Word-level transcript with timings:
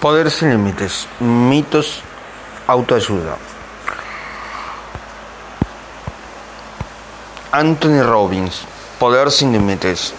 Poder 0.00 0.30
sin 0.30 0.50
límites, 0.50 1.08
mitos, 1.20 2.02
autoayuda. 2.66 3.38
Anthony 7.50 8.02
Robbins, 8.02 8.66
Poder 8.98 9.30
sin 9.30 9.52
límites, 9.52 10.12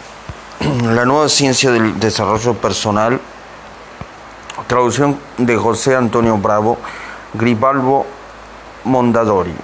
la 0.83 1.05
nueva 1.05 1.29
ciencia 1.29 1.69
del 1.69 1.99
desarrollo 1.99 2.55
personal, 2.55 3.19
traducción 4.65 5.19
de 5.37 5.55
José 5.57 5.95
Antonio 5.95 6.37
Bravo, 6.37 6.79
Gribalvo 7.35 8.07
Mondadori, 8.83 9.55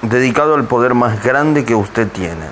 dedicado 0.00 0.54
al 0.54 0.64
poder 0.64 0.94
más 0.94 1.22
grande 1.22 1.66
que 1.66 1.74
usted 1.74 2.08
tiene, 2.08 2.46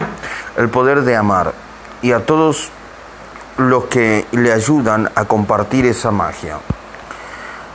el 0.59 0.69
poder 0.69 1.01
de 1.03 1.17
amar, 1.17 1.55
y 2.03 2.13
a 2.13 2.27
todos 2.27 2.71
los 3.61 3.85
que 3.85 4.27
le 4.33 4.53
ayudan 4.53 5.11
a 5.15 5.25
compartir 5.25 5.87
esa 5.87 6.11
magia. 6.11 6.59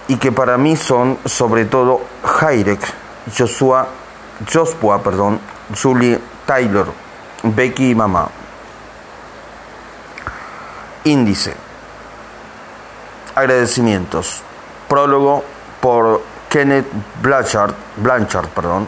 Y 0.08 0.18
que 0.18 0.32
para 0.32 0.58
mí 0.58 0.76
son 0.76 1.18
sobre 1.26 1.66
todo 1.66 2.02
Jairek, 2.24 2.82
Joshua, 3.38 3.88
Joshua, 4.52 5.02
perdón, 5.02 5.40
Julie 5.82 6.20
Taylor, 6.46 6.88
Becky 7.44 7.92
y 7.92 7.96
mamá. 7.96 8.30
Índice. 11.04 11.56
Agradecimientos. 13.36 14.42
Prólogo 14.88 15.44
por 15.82 16.22
Kenneth 16.50 16.88
Blanchard, 17.22 17.74
Blanchard 17.98 18.48
perdón. 18.50 18.88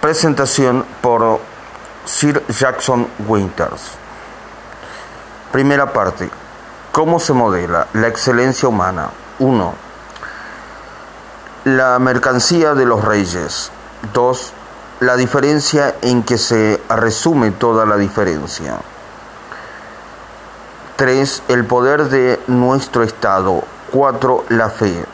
Presentación 0.00 0.84
por 1.00 1.40
Sir 2.04 2.44
Jackson 2.48 3.06
Winters. 3.26 4.03
Primera 5.54 5.92
parte. 5.92 6.28
¿Cómo 6.90 7.20
se 7.20 7.32
modela 7.32 7.86
la 7.92 8.08
excelencia 8.08 8.68
humana? 8.68 9.10
1. 9.38 9.74
La 11.66 11.96
mercancía 12.00 12.74
de 12.74 12.84
los 12.84 13.04
reyes. 13.04 13.70
2. 14.12 14.52
La 14.98 15.14
diferencia 15.14 15.94
en 16.02 16.24
que 16.24 16.38
se 16.38 16.82
resume 16.88 17.52
toda 17.52 17.86
la 17.86 17.96
diferencia. 17.96 18.80
3. 20.96 21.44
El 21.46 21.64
poder 21.66 22.08
de 22.08 22.40
nuestro 22.48 23.04
Estado. 23.04 23.62
4. 23.92 24.46
La 24.48 24.70
fe 24.70 25.04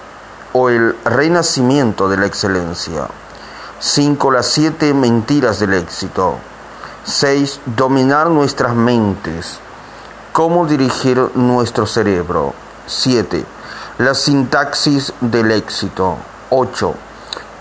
o 0.55 0.71
el 0.71 0.97
renacimiento 1.05 2.09
de 2.09 2.17
la 2.17 2.25
excelencia. 2.25 3.09
5. 3.79 4.31
Las 4.31 4.47
siete 4.47 4.95
mentiras 4.95 5.61
del 5.61 5.75
éxito. 5.75 6.37
6. 7.05 7.61
Dominar 7.67 8.31
nuestras 8.31 8.75
mentes. 8.75 9.61
¿Cómo 10.41 10.65
dirigir 10.65 11.19
nuestro 11.35 11.85
cerebro? 11.85 12.55
7. 12.87 13.45
La 13.99 14.15
sintaxis 14.15 15.13
del 15.21 15.51
éxito. 15.51 16.17
8. 16.49 16.95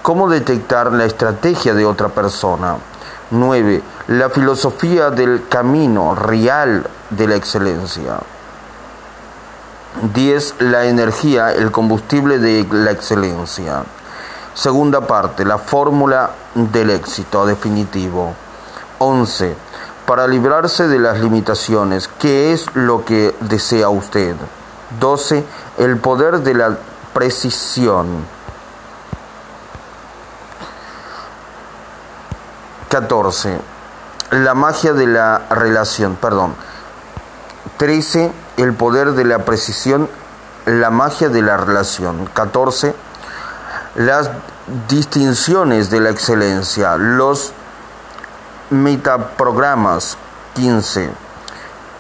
¿Cómo 0.01 0.29
detectar 0.29 0.93
la 0.93 1.03
estrategia 1.03 1.73
de 1.73 1.85
otra 1.85 2.07
persona? 2.07 2.77
9. 3.31 3.83
La 4.07 4.29
filosofía 4.29 5.09
del 5.09 5.49
camino 5.49 6.15
real 6.15 6.89
de 7.09 7.27
la 7.27 7.35
excelencia. 7.35 8.17
10. 10.13 10.55
La 10.59 10.85
energía, 10.85 11.51
el 11.51 11.71
combustible 11.71 12.39
de 12.39 12.65
la 12.71 12.91
excelencia. 12.91 13.83
Segunda 14.53 15.05
parte, 15.05 15.43
la 15.43 15.57
fórmula 15.57 16.31
del 16.55 16.91
éxito 16.91 17.45
definitivo. 17.45 18.33
11 18.99 19.68
para 20.09 20.27
librarse 20.27 20.87
de 20.87 20.97
las 20.97 21.19
limitaciones. 21.19 22.07
¿Qué 22.07 22.51
es 22.51 22.65
lo 22.73 23.05
que 23.05 23.35
desea 23.41 23.89
usted? 23.89 24.35
12. 24.99 25.45
El 25.77 25.97
poder 25.97 26.39
de 26.39 26.55
la 26.55 26.79
precisión. 27.13 28.25
14. 32.89 33.59
La 34.31 34.55
magia 34.55 34.93
de 34.93 35.05
la 35.05 35.43
relación, 35.51 36.15
perdón. 36.15 36.55
13. 37.77 38.31
El 38.57 38.73
poder 38.73 39.11
de 39.11 39.25
la 39.25 39.45
precisión, 39.45 40.09
la 40.65 40.89
magia 40.89 41.29
de 41.29 41.43
la 41.43 41.55
relación. 41.57 42.27
14. 42.33 42.95
Las 43.93 44.31
distinciones 44.87 45.91
de 45.91 45.99
la 45.99 46.09
excelencia, 46.09 46.97
los 46.97 47.53
metaprogramas 48.69 50.17
15. 50.55 51.09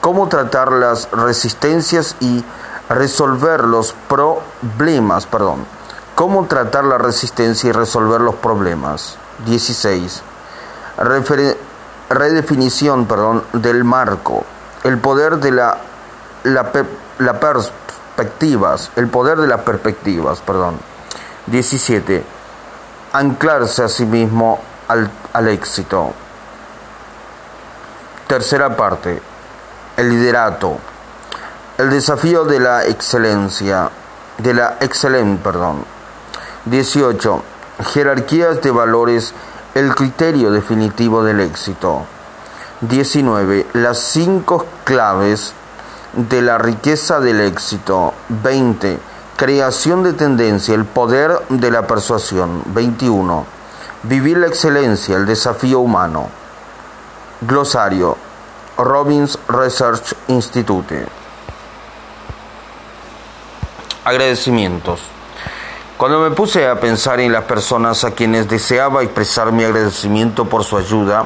Cómo 0.01 0.27
tratar 0.29 0.71
las 0.71 1.09
resistencias 1.11 2.15
y 2.19 2.43
resolver 2.89 3.63
los 3.63 3.93
problemas, 4.07 5.25
perdón. 5.25 5.65
Cómo 6.15 6.45
tratar 6.47 6.83
la 6.85 6.97
resistencia 6.97 7.69
y 7.69 7.71
resolver 7.71 8.21
los 8.21 8.35
problemas. 8.35 9.17
16. 9.45 10.21
redefinición, 12.09 13.05
perdón, 13.05 13.43
del 13.53 13.83
marco. 13.83 14.43
El 14.83 14.97
poder 14.99 15.37
de 15.37 15.51
la, 15.51 15.77
la, 16.43 16.71
la 17.19 17.39
perspectivas, 17.39 18.91
el 18.95 19.07
poder 19.07 19.37
de 19.37 19.47
las 19.47 19.61
perspectivas, 19.61 20.39
perdón. 20.39 20.77
17. 21.47 22.23
Anclarse 23.13 23.83
a 23.83 23.89
sí 23.89 24.05
mismo 24.05 24.59
al, 24.87 25.09
al 25.33 25.47
éxito. 25.47 26.13
Tercera 28.29 28.77
parte. 28.77 29.19
El 29.97 30.11
liderato. 30.11 30.77
El 31.79 31.89
desafío 31.89 32.45
de 32.45 32.59
la 32.59 32.85
excelencia. 32.85 33.89
De 34.37 34.53
la 34.53 34.77
excelente, 34.81 35.43
perdón. 35.43 35.83
18. 36.65 37.41
Jerarquías 37.91 38.61
de 38.61 38.69
valores. 38.69 39.33
El 39.73 39.95
criterio 39.95 40.51
definitivo 40.51 41.23
del 41.23 41.39
éxito. 41.39 42.05
19. 42.81 43.65
Las 43.73 43.97
cinco 43.97 44.67
claves 44.83 45.53
de 46.13 46.43
la 46.43 46.59
riqueza 46.59 47.19
del 47.19 47.41
éxito. 47.41 48.13
20. 48.29 48.99
Creación 49.37 50.03
de 50.03 50.13
tendencia, 50.13 50.75
el 50.75 50.85
poder 50.85 51.31
de 51.49 51.71
la 51.71 51.87
persuasión. 51.87 52.61
21. 52.67 53.47
Vivir 54.03 54.37
la 54.37 54.45
excelencia, 54.45 55.17
el 55.17 55.25
desafío 55.25 55.79
humano. 55.79 56.29
Glosario. 57.41 58.17
Robbins 58.77 59.37
Research 59.47 60.13
Institute. 60.27 61.05
Agradecimientos. 64.03 64.99
Cuando 65.97 66.19
me 66.19 66.31
puse 66.31 66.67
a 66.67 66.79
pensar 66.79 67.19
en 67.19 67.31
las 67.31 67.43
personas 67.43 68.03
a 68.03 68.11
quienes 68.11 68.47
deseaba 68.47 69.03
expresar 69.03 69.51
mi 69.51 69.63
agradecimiento 69.63 70.45
por 70.45 70.63
su 70.63 70.77
ayuda, 70.77 71.25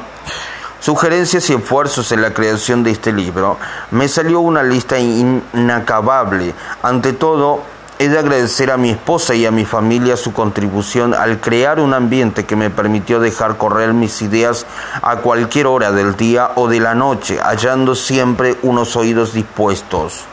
sugerencias 0.80 1.48
y 1.50 1.54
esfuerzos 1.54 2.10
en 2.12 2.22
la 2.22 2.34
creación 2.34 2.82
de 2.82 2.90
este 2.90 3.12
libro, 3.12 3.56
me 3.90 4.08
salió 4.08 4.40
una 4.40 4.62
lista 4.62 4.98
inacabable. 4.98 6.54
Ante 6.82 7.12
todo, 7.12 7.62
He 7.98 8.08
de 8.08 8.18
agradecer 8.18 8.72
a 8.72 8.76
mi 8.76 8.90
esposa 8.90 9.34
y 9.34 9.46
a 9.46 9.52
mi 9.52 9.64
familia 9.64 10.16
su 10.16 10.32
contribución 10.32 11.14
al 11.14 11.40
crear 11.40 11.78
un 11.78 11.94
ambiente 11.94 12.44
que 12.44 12.56
me 12.56 12.68
permitió 12.68 13.20
dejar 13.20 13.56
correr 13.56 13.94
mis 13.94 14.20
ideas 14.20 14.66
a 15.00 15.16
cualquier 15.18 15.68
hora 15.68 15.92
del 15.92 16.16
día 16.16 16.50
o 16.56 16.68
de 16.68 16.80
la 16.80 16.94
noche, 16.96 17.38
hallando 17.40 17.94
siempre 17.94 18.56
unos 18.62 18.96
oídos 18.96 19.32
dispuestos. 19.32 20.24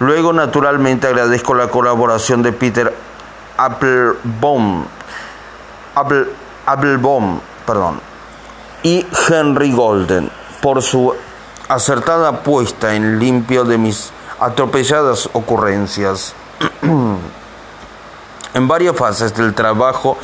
Luego, 0.00 0.34
naturalmente, 0.34 1.06
agradezco 1.06 1.54
la 1.54 1.68
colaboración 1.68 2.42
de 2.42 2.52
Peter 2.52 2.94
Applebaum, 3.56 4.84
Apple, 5.94 6.26
Applebaum 6.66 7.40
perdón, 7.66 8.00
y 8.82 9.06
Henry 9.28 9.72
Golden 9.72 10.30
por 10.60 10.82
su 10.82 11.14
acertada 11.68 12.42
puesta 12.42 12.94
en 12.94 13.18
limpio 13.18 13.64
de 13.64 13.78
mis 13.78 14.10
atropelladas 14.40 15.28
ocurrencias. 15.32 16.34
en 18.54 18.68
varias 18.68 18.96
fases 18.96 19.34
del 19.34 19.54
trabajo 19.54 20.18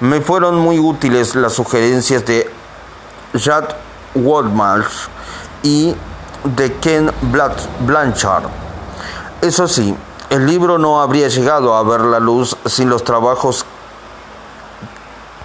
me 0.00 0.20
fueron 0.20 0.58
muy 0.58 0.78
útiles 0.78 1.34
las 1.34 1.52
sugerencias 1.52 2.24
de 2.24 2.50
Jad 3.34 3.64
Waldmarsh 4.14 5.08
y 5.62 5.94
de 6.44 6.72
Ken 6.74 7.10
Blanchard. 7.80 8.44
Eso 9.40 9.68
sí, 9.68 9.94
el 10.30 10.46
libro 10.46 10.78
no 10.78 11.00
habría 11.00 11.28
llegado 11.28 11.74
a 11.74 11.82
ver 11.82 12.00
la 12.00 12.20
luz 12.20 12.56
sin 12.66 12.88
los 12.88 13.04
trabajos 13.04 13.64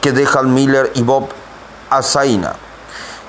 que 0.02 0.12
dejan 0.12 0.54
Miller 0.54 0.92
y 0.96 1.04
Bob 1.04 1.30
Azaina, 1.90 2.54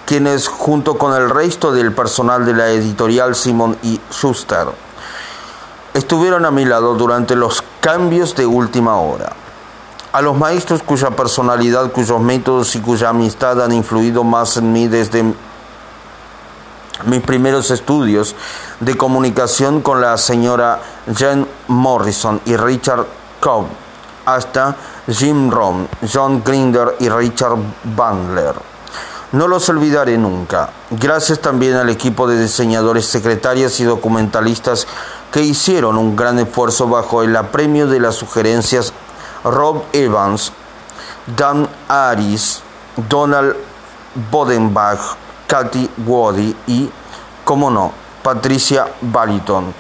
quienes 0.07 0.49
junto 0.49 0.97
con 0.97 1.15
el 1.15 1.31
resto 1.31 1.73
del 1.73 1.93
personal 1.93 2.47
de 2.47 2.55
la 2.55 2.69
editorial 2.69 3.35
Simon 3.35 3.77
y 3.83 4.01
Schuster 4.11 4.69
estuvieron 5.95 6.45
a 6.45 6.51
mi 6.51 6.65
lado 6.65 6.95
durante 6.95 7.37
los 7.37 7.63
cambios 7.81 8.35
de 8.35 8.47
última 8.47 8.97
hora. 8.97 9.33
A 10.13 10.23
los 10.23 10.37
maestros 10.37 10.83
cuya 10.83 11.11
personalidad, 11.11 11.93
cuyos 11.93 12.21
métodos 12.21 12.75
y 12.77 12.81
cuya 12.81 13.11
amistad 13.11 13.63
han 13.63 13.73
influido 13.73 14.25
más 14.25 14.57
en 14.57 14.73
mí 14.73 14.89
desde 14.89 15.23
mis 17.05 17.23
primeros 17.23 17.71
estudios 17.71 18.35
de 18.81 18.97
comunicación 18.97 19.83
con 19.83 20.01
la 20.01 20.17
señora 20.17 20.81
Jane 21.15 21.47
Morrison 21.69 22.41
y 22.45 22.57
Richard 22.57 23.07
Cobb, 23.41 23.67
hasta 24.25 24.77
Jim 25.09 25.51
Rohn, 25.51 25.89
John 26.13 26.43
Grinder 26.45 26.97
y 26.99 27.09
Richard 27.09 27.57
Bandler. 27.97 28.55
No 29.31 29.47
los 29.47 29.69
olvidaré 29.69 30.17
nunca. 30.17 30.71
Gracias 30.91 31.41
también 31.41 31.75
al 31.75 31.91
equipo 31.91 32.27
de 32.27 32.41
diseñadores, 32.41 33.05
secretarias 33.05 33.79
y 33.79 33.85
documentalistas 33.85 34.87
que 35.33 35.43
hicieron 35.43 35.99
un 35.99 36.17
gran 36.17 36.39
esfuerzo 36.39 36.89
bajo 36.89 37.23
el 37.23 37.37
apremio 37.37 37.87
de 37.87 38.01
las 38.01 38.15
sugerencias 38.15 38.93
Rob 39.45 39.83
Evans, 39.93 40.53
Dan 41.37 41.69
Aris, 41.89 42.63
Donald 43.09 43.55
Bodenbach, 44.31 45.17
Kathy 45.47 45.89
Wody 46.07 46.57
y, 46.67 46.91
como 47.45 47.71
no, 47.71 47.93
Patricia 48.23 48.87
Baliton. 49.01 49.75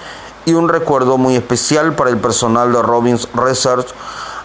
Y 0.44 0.54
un 0.54 0.68
recuerdo 0.68 1.18
muy 1.18 1.36
especial 1.36 1.94
para 1.94 2.10
el 2.10 2.18
personal 2.18 2.72
de 2.72 2.82
Robbins 2.82 3.28
Research, 3.34 3.88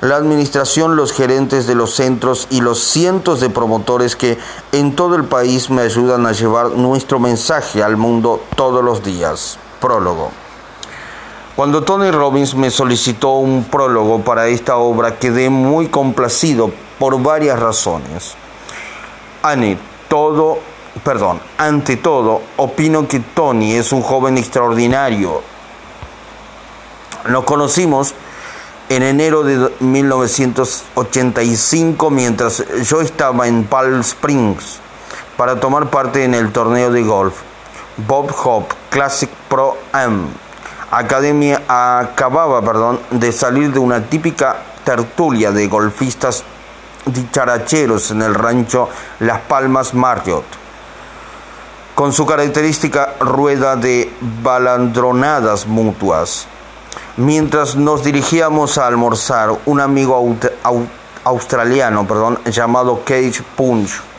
la 0.02 0.18
administración, 0.18 0.98
los 0.98 1.14
gerentes 1.14 1.66
de 1.66 1.76
los 1.76 1.96
centros 1.96 2.48
y 2.50 2.60
los 2.60 2.80
cientos 2.80 3.40
de 3.40 3.50
promotores 3.50 4.18
que 4.18 4.38
en 4.74 4.96
todo 4.98 5.16
el 5.16 5.24
país 5.24 5.70
me 5.70 5.82
ayudan 5.82 6.26
a 6.26 6.34
llevar 6.34 6.72
nuestro 6.72 7.20
mensaje 7.20 7.82
al 7.82 7.96
mundo 7.96 8.44
todos 8.58 8.84
los 8.84 9.02
días. 9.02 9.58
Prólogo. 9.80 10.43
Cuando 11.56 11.84
Tony 11.84 12.10
Robbins 12.10 12.56
me 12.56 12.72
solicitó 12.72 13.34
un 13.34 13.66
prólogo 13.66 14.22
para 14.22 14.48
esta 14.48 14.78
obra, 14.78 15.20
quedé 15.20 15.52
muy 15.52 15.88
complacido 15.88 16.72
por 16.98 17.22
varias 17.22 17.60
razones. 17.60 18.34
Ante 19.44 19.78
todo, 21.98 22.42
opino 22.58 23.08
que 23.08 23.20
Tony 23.20 23.74
es 23.74 23.92
un 23.92 24.02
joven 24.02 24.40
extraordinario. 24.40 25.44
Nos 27.30 27.44
conocimos 27.44 28.16
en 28.90 29.04
enero 29.04 29.44
de 29.44 29.72
1985 29.80 32.10
mientras 32.10 32.64
yo 32.84 33.02
estaba 33.02 33.48
en 33.48 33.66
Palm 33.66 34.00
Springs 34.00 34.80
para 35.38 35.60
tomar 35.60 35.92
parte 35.92 36.24
en 36.24 36.34
el 36.34 36.52
torneo 36.52 36.92
de 36.92 37.04
golf 37.04 37.36
Bob 38.08 38.34
Hope 38.44 38.74
Classic 38.90 39.30
Pro 39.48 39.78
Am. 39.92 40.43
Academia 40.98 41.64
acababa, 41.68 42.62
perdón, 42.62 43.00
de 43.12 43.32
salir 43.32 43.74
de 43.74 43.80
una 43.80 44.02
típica 44.02 44.58
tertulia 44.84 45.52
de 45.52 45.68
golfistas 45.68 46.44
dicharacheros 47.06 48.12
en 48.12 48.22
el 48.22 48.36
rancho 48.36 48.90
Las 49.20 49.42
Palmas 49.42 49.94
Marriott 49.94 50.46
con 51.96 52.12
su 52.12 52.26
característica 52.26 53.16
rueda 53.20 53.76
de 53.76 54.12
balandronadas 54.42 55.68
mutuas. 55.68 56.48
Mientras 57.18 57.76
nos 57.76 58.04
dirigíamos 58.04 58.78
a 58.78 58.88
almorzar, 58.88 59.52
un 59.66 59.80
amigo 59.80 60.36
australiano 61.24 62.08
perdón, 62.08 62.40
llamado 62.46 63.02
Cage 63.06 63.44
Punch 63.56 64.13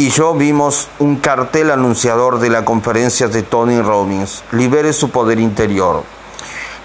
y 0.00 0.08
yo 0.08 0.32
vimos 0.32 0.88
un 0.98 1.16
cartel 1.16 1.70
anunciador 1.70 2.38
de 2.38 2.48
la 2.48 2.64
conferencia 2.64 3.28
de 3.28 3.42
Tony 3.42 3.82
Robbins, 3.82 4.42
Libere 4.50 4.94
su 4.94 5.10
poder 5.10 5.38
interior, 5.38 6.04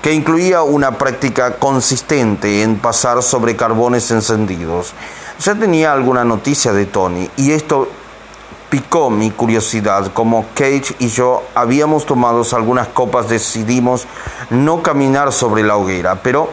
que 0.01 0.11
incluía 0.11 0.63
una 0.63 0.97
práctica 0.97 1.55
consistente 1.55 2.61
en 2.61 2.77
pasar 2.77 3.23
sobre 3.23 3.55
carbones 3.55 4.11
encendidos. 4.11 4.91
Ya 5.39 5.55
tenía 5.55 5.93
alguna 5.93 6.25
noticia 6.25 6.73
de 6.73 6.87
Tony 6.87 7.29
y 7.37 7.51
esto 7.51 7.87
picó 8.69 9.09
mi 9.09 9.31
curiosidad. 9.31 10.11
Como 10.11 10.47
Cage 10.53 10.93
y 10.99 11.07
yo 11.07 11.41
habíamos 11.55 12.05
tomado 12.05 12.43
algunas 12.51 12.89
copas, 12.89 13.29
decidimos 13.29 14.07
no 14.49 14.83
caminar 14.83 15.31
sobre 15.31 15.63
la 15.63 15.77
hoguera, 15.77 16.21
pero 16.21 16.49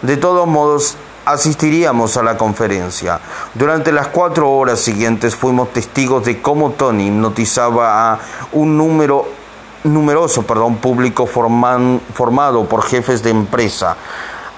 de 0.00 0.16
todos 0.16 0.48
modos 0.48 0.96
asistiríamos 1.26 2.16
a 2.16 2.22
la 2.22 2.38
conferencia. 2.38 3.20
Durante 3.52 3.92
las 3.92 4.08
cuatro 4.08 4.50
horas 4.50 4.80
siguientes 4.80 5.36
fuimos 5.36 5.72
testigos 5.72 6.24
de 6.24 6.40
cómo 6.40 6.70
Tony 6.70 7.08
hipnotizaba 7.08 8.12
a 8.12 8.18
un 8.52 8.78
número 8.78 9.26
numeroso 9.84 10.42
perdón, 10.42 10.76
público 10.76 11.26
formado 11.26 12.64
por 12.64 12.82
jefes 12.82 13.22
de 13.22 13.30
empresa, 13.30 13.96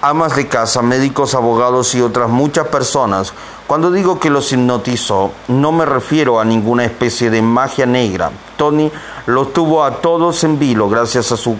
amas 0.01 0.37
de 0.37 0.47
casa, 0.47 0.81
médicos, 0.81 1.35
abogados 1.35 1.95
y 1.95 2.01
otras 2.01 2.31
muchas 2.31 2.69
personas 2.69 3.35
cuando 3.69 3.91
digo 3.91 4.19
que 4.19 4.31
los 4.31 4.51
hipnotizó, 4.51 5.31
no 5.49 5.73
me 5.73 5.85
refiero 5.85 6.41
a 6.41 6.45
ninguna 6.47 6.87
especie 6.87 7.29
de 7.29 7.43
magia 7.43 7.85
negra. 7.85 8.31
Tony 8.57 8.91
los 9.27 9.53
tuvo 9.53 9.85
a 9.85 9.97
todos 9.97 10.43
en 10.43 10.59
vilo 10.59 10.89
gracias 10.89 11.33
a 11.33 11.37
su 11.37 11.55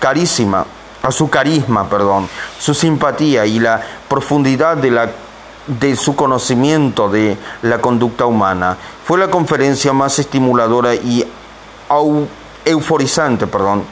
carísima, 0.00 0.66
a 1.04 1.12
su 1.12 1.30
carisma, 1.30 1.88
perdón, 1.88 2.28
su 2.58 2.74
simpatía 2.74 3.46
y 3.46 3.60
la 3.60 3.80
profundidad 4.12 4.76
de 4.76 4.90
la 4.90 5.10
de 5.66 5.96
su 5.96 6.14
conocimiento 6.14 7.08
de 7.08 7.38
la 7.62 7.78
conducta 7.78 8.26
humana. 8.26 8.76
Fue 9.06 9.16
la 9.16 9.30
conferencia 9.30 9.94
más 9.94 10.18
estimuladora 10.18 10.94
y 10.94 11.24
euforizante, 12.66 13.46
perdón, 13.46 13.84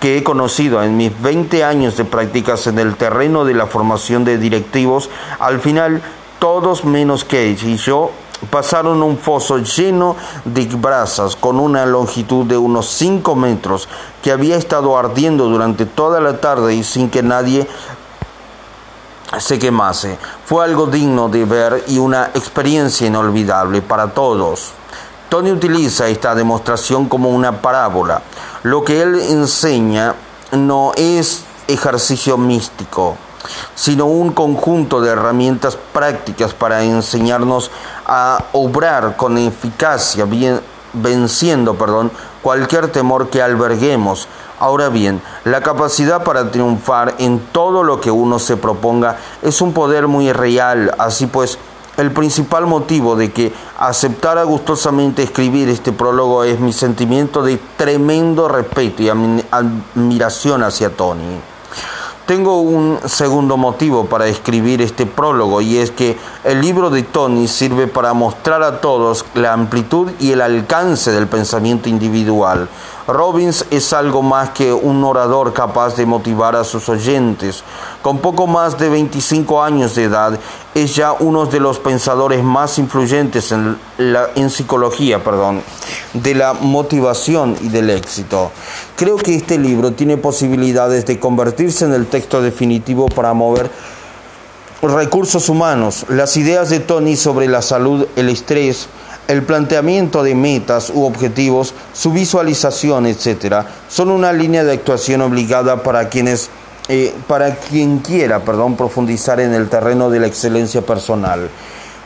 que 0.00 0.18
he 0.18 0.24
conocido 0.24 0.82
en 0.82 0.96
mis 0.96 1.22
20 1.22 1.62
años 1.62 1.96
de 1.96 2.04
prácticas 2.04 2.66
en 2.66 2.80
el 2.80 2.96
terreno 2.96 3.44
de 3.44 3.54
la 3.54 3.66
formación 3.66 4.24
de 4.24 4.36
directivos. 4.38 5.10
Al 5.38 5.60
final 5.60 6.02
todos 6.40 6.84
menos 6.84 7.22
Cage 7.24 7.64
y 7.64 7.76
yo 7.76 8.10
pasaron 8.50 9.02
un 9.02 9.16
foso 9.16 9.58
lleno 9.58 10.16
de 10.44 10.66
brasas 10.66 11.36
con 11.36 11.60
una 11.60 11.86
longitud 11.86 12.46
de 12.46 12.56
unos 12.56 12.88
5 12.88 13.34
metros 13.36 13.88
que 14.22 14.32
había 14.32 14.56
estado 14.56 14.96
ardiendo 14.96 15.48
durante 15.48 15.86
toda 15.86 16.20
la 16.20 16.40
tarde 16.40 16.74
y 16.74 16.82
sin 16.82 17.10
que 17.10 17.22
nadie 17.22 17.68
se 19.38 19.58
quemase. 19.58 20.18
Fue 20.44 20.64
algo 20.64 20.86
digno 20.86 21.28
de 21.28 21.44
ver 21.44 21.84
y 21.88 21.98
una 21.98 22.30
experiencia 22.34 23.06
inolvidable 23.06 23.82
para 23.82 24.08
todos. 24.08 24.72
Tony 25.28 25.52
utiliza 25.52 26.08
esta 26.08 26.34
demostración 26.34 27.08
como 27.08 27.28
una 27.28 27.60
parábola. 27.60 28.22
Lo 28.62 28.82
que 28.82 29.02
él 29.02 29.20
enseña 29.20 30.14
no 30.52 30.92
es 30.96 31.44
ejercicio 31.66 32.38
místico 32.38 33.16
sino 33.74 34.06
un 34.06 34.32
conjunto 34.32 35.00
de 35.00 35.10
herramientas 35.10 35.76
prácticas 35.92 36.54
para 36.54 36.82
enseñarnos 36.82 37.70
a 38.06 38.44
obrar 38.52 39.16
con 39.16 39.38
eficacia, 39.38 40.26
venciendo 40.92 41.74
perdón, 41.74 42.10
cualquier 42.42 42.90
temor 42.90 43.30
que 43.30 43.42
alberguemos. 43.42 44.28
Ahora 44.60 44.88
bien, 44.88 45.22
la 45.44 45.60
capacidad 45.60 46.24
para 46.24 46.50
triunfar 46.50 47.14
en 47.18 47.38
todo 47.52 47.84
lo 47.84 48.00
que 48.00 48.10
uno 48.10 48.38
se 48.38 48.56
proponga 48.56 49.16
es 49.42 49.60
un 49.60 49.72
poder 49.72 50.08
muy 50.08 50.32
real, 50.32 50.92
así 50.98 51.26
pues, 51.26 51.58
el 51.96 52.12
principal 52.12 52.66
motivo 52.66 53.16
de 53.16 53.32
que 53.32 53.52
aceptara 53.78 54.44
gustosamente 54.44 55.22
escribir 55.22 55.68
este 55.68 55.92
prólogo 55.92 56.44
es 56.44 56.60
mi 56.60 56.72
sentimiento 56.72 57.42
de 57.42 57.58
tremendo 57.76 58.48
respeto 58.48 59.02
y 59.02 59.08
admiración 59.08 60.62
hacia 60.62 60.90
Tony. 60.90 61.40
Tengo 62.28 62.60
un 62.60 62.98
segundo 63.06 63.56
motivo 63.56 64.04
para 64.04 64.26
escribir 64.26 64.82
este 64.82 65.06
prólogo 65.06 65.60
y 65.60 65.78
es 65.78 65.90
que 65.90 66.18
el 66.44 66.60
libro 66.60 66.90
de 66.90 67.02
Tony 67.02 67.48
sirve 67.48 67.86
para 67.86 68.12
mostrar 68.12 68.62
a 68.62 68.80
todos 68.80 69.24
la 69.34 69.54
amplitud 69.54 70.10
y 70.20 70.32
el 70.32 70.42
alcance 70.42 71.10
del 71.10 71.26
pensamiento 71.26 71.88
individual. 71.88 72.68
Robbins 73.08 73.64
es 73.70 73.94
algo 73.94 74.20
más 74.20 74.50
que 74.50 74.70
un 74.70 75.02
orador 75.02 75.54
capaz 75.54 75.96
de 75.96 76.04
motivar 76.04 76.54
a 76.54 76.62
sus 76.62 76.90
oyentes. 76.90 77.64
Con 78.02 78.18
poco 78.18 78.46
más 78.46 78.78
de 78.78 78.90
25 78.90 79.62
años 79.62 79.94
de 79.94 80.04
edad, 80.04 80.38
es 80.74 80.94
ya 80.94 81.12
uno 81.12 81.46
de 81.46 81.58
los 81.58 81.78
pensadores 81.78 82.44
más 82.44 82.78
influyentes 82.78 83.50
en, 83.50 84.50
psicología 84.50 85.24
perdón, 85.24 85.62
de 86.12 86.34
la 86.34 86.52
motivación 86.52 87.56
y 87.62 87.70
del 87.70 87.88
éxito. 87.88 88.50
Creo 88.94 89.16
que 89.16 89.34
este 89.34 89.56
libro 89.56 89.92
tiene 89.92 90.18
posibilidades 90.18 91.06
de 91.06 91.18
convertirse 91.18 91.86
en 91.86 91.94
el 91.94 92.08
texto 92.08 92.42
definitivo 92.42 93.06
para 93.08 93.32
mover 93.32 93.70
recursos 94.82 95.48
humanos. 95.48 96.04
Las 96.10 96.36
ideas 96.36 96.68
de 96.68 96.80
Tony 96.80 97.16
sobre 97.16 97.48
la 97.48 97.62
salud, 97.62 98.06
el 98.16 98.28
estrés, 98.28 98.88
el 99.28 99.42
planteamiento 99.42 100.22
de 100.22 100.34
metas 100.34 100.90
u 100.92 101.04
objetivos, 101.04 101.74
su 101.92 102.12
visualización, 102.12 103.06
etc., 103.06 103.66
son 103.88 104.10
una 104.10 104.32
línea 104.32 104.64
de 104.64 104.72
actuación 104.72 105.20
obligada 105.20 105.82
para 105.82 106.08
quienes 106.08 106.50
eh, 106.90 107.14
para 107.26 107.54
quien 107.54 107.98
quiera, 107.98 108.40
perdón, 108.40 108.74
profundizar 108.74 109.40
en 109.40 109.52
el 109.52 109.68
terreno 109.68 110.08
de 110.08 110.20
la 110.20 110.26
excelencia 110.26 110.80
personal. 110.80 111.50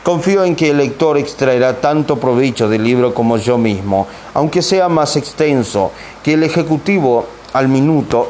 Confío 0.03 0.43
en 0.43 0.57
que 0.57 0.71
el 0.71 0.77
lector 0.77 1.17
extraerá 1.17 1.79
tanto 1.79 2.17
provecho 2.17 2.67
del 2.67 2.83
libro 2.83 3.13
como 3.13 3.37
yo 3.37 3.57
mismo, 3.57 4.05
aunque 4.33 4.61
sea 4.61 4.89
más 4.89 5.15
extenso, 5.15 5.93
que 6.21 6.33
el 6.33 6.43
ejecutivo 6.43 7.25
al 7.53 7.69
minuto 7.69 8.27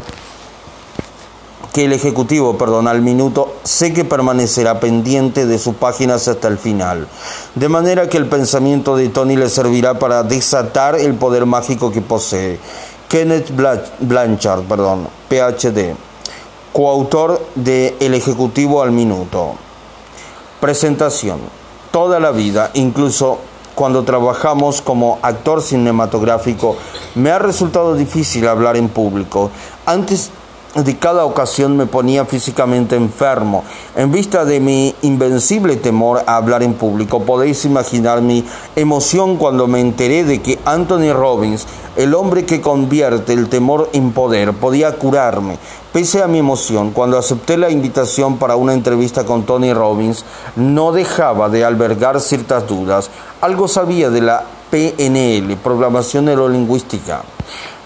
que 1.73 1.85
el 1.85 1.93
Ejecutivo, 1.93 2.55
perdón, 2.55 2.87
al 2.87 3.01
minuto, 3.01 3.55
sé 3.63 3.93
que 3.93 4.05
permanecerá 4.05 4.79
pendiente 4.79 5.47
de 5.47 5.57
sus 5.57 5.75
páginas 5.75 6.27
hasta 6.27 6.47
el 6.47 6.59
final. 6.59 7.07
De 7.55 7.67
manera 7.67 8.07
que 8.07 8.17
el 8.17 8.27
pensamiento 8.27 8.95
de 8.95 9.09
Tony 9.09 9.35
le 9.35 9.49
servirá 9.49 9.97
para 9.97 10.21
desatar 10.21 10.95
el 10.95 11.15
poder 11.15 11.47
mágico 11.47 11.91
que 11.91 12.01
posee. 12.01 12.59
Kenneth 13.09 13.51
Blanchard, 13.99 14.61
perdón, 14.63 15.07
PhD, 15.29 15.95
coautor 16.71 17.43
de 17.55 17.95
El 17.99 18.13
Ejecutivo 18.13 18.83
al 18.83 18.91
Minuto. 18.91 19.55
Presentación. 20.61 21.39
Toda 21.91 22.19
la 22.19 22.29
vida, 22.29 22.69
incluso 22.75 23.39
cuando 23.73 24.03
trabajamos 24.03 24.81
como 24.81 25.17
actor 25.23 25.61
cinematográfico, 25.63 26.75
me 27.15 27.31
ha 27.31 27.39
resultado 27.39 27.95
difícil 27.95 28.47
hablar 28.47 28.77
en 28.77 28.89
público. 28.89 29.49
Antes 29.87 30.29
de 30.75 30.97
cada 30.97 31.25
ocasión 31.25 31.77
me 31.77 31.85
ponía 31.85 32.25
físicamente 32.25 32.95
enfermo. 32.95 33.63
En 33.95 34.11
vista 34.11 34.43
de 34.43 34.59
mi 34.59 34.95
invencible 35.03 35.75
temor 35.75 36.23
a 36.25 36.35
hablar 36.35 36.63
en 36.63 36.73
público, 36.73 37.21
podéis 37.21 37.63
imaginar 37.65 38.21
mi 38.21 38.43
emoción 38.75 39.37
cuando 39.37 39.67
me 39.67 39.81
enteré 39.81 40.23
de 40.23 40.41
que 40.41 40.57
Anthony 40.65 41.13
Robbins, 41.13 41.67
el 41.95 42.15
hombre 42.15 42.45
que 42.45 42.59
convierte 42.59 43.33
el 43.33 43.49
temor 43.49 43.89
en 43.93 44.13
poder, 44.13 44.53
podía 44.53 44.93
curarme. 44.97 45.59
Pese 45.91 46.23
a 46.23 46.27
mi 46.27 46.39
emoción, 46.39 46.89
cuando 46.89 47.19
acepté 47.19 47.55
la 47.55 47.69
invitación 47.69 48.37
para 48.37 48.55
una 48.55 48.73
entrevista 48.73 49.25
con 49.25 49.43
Tony 49.43 49.73
Robbins, 49.73 50.25
no 50.55 50.91
dejaba 50.91 51.49
de 51.49 51.63
albergar 51.63 52.19
ciertas 52.19 52.67
dudas. 52.67 53.11
Algo 53.41 53.67
sabía 53.67 54.09
de 54.09 54.21
la 54.21 54.43
PNL, 54.71 55.55
programación 55.57 56.25
neurolingüística 56.25 57.21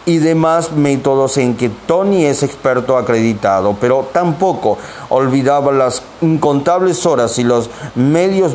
y 0.08 0.20
demás 0.20 0.72
métodos 0.72 1.38
en 1.38 1.58
que 1.58 1.68
Tony 1.68 2.24
es 2.24 2.42
experto 2.42 2.98
acreditado, 2.98 3.76
pero 3.80 4.08
tampoco 4.14 4.78
olvidaba 5.10 5.74
las 5.74 6.02
incontables 6.22 7.06
horas 7.06 7.38
y 7.40 7.44
los 7.44 7.70
medios 7.94 8.54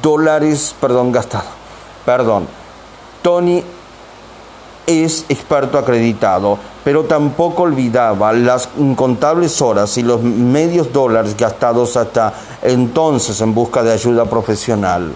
dólares, 0.00 0.74
perdón, 0.80 1.12
gastados. 1.12 1.50
Perdón. 2.06 2.48
Tony 3.20 3.62
es 4.86 5.26
experto 5.28 5.76
acreditado, 5.76 6.58
pero 6.82 7.04
tampoco 7.04 7.64
olvidaba 7.64 8.32
las 8.32 8.70
incontables 8.78 9.60
horas 9.60 9.98
y 9.98 10.02
los 10.02 10.22
medios 10.22 10.90
dólares 10.90 11.36
gastados 11.36 11.98
hasta 11.98 12.32
entonces 12.62 13.38
en 13.42 13.54
busca 13.54 13.82
de 13.82 13.92
ayuda 13.92 14.24
profesional. 14.24 15.12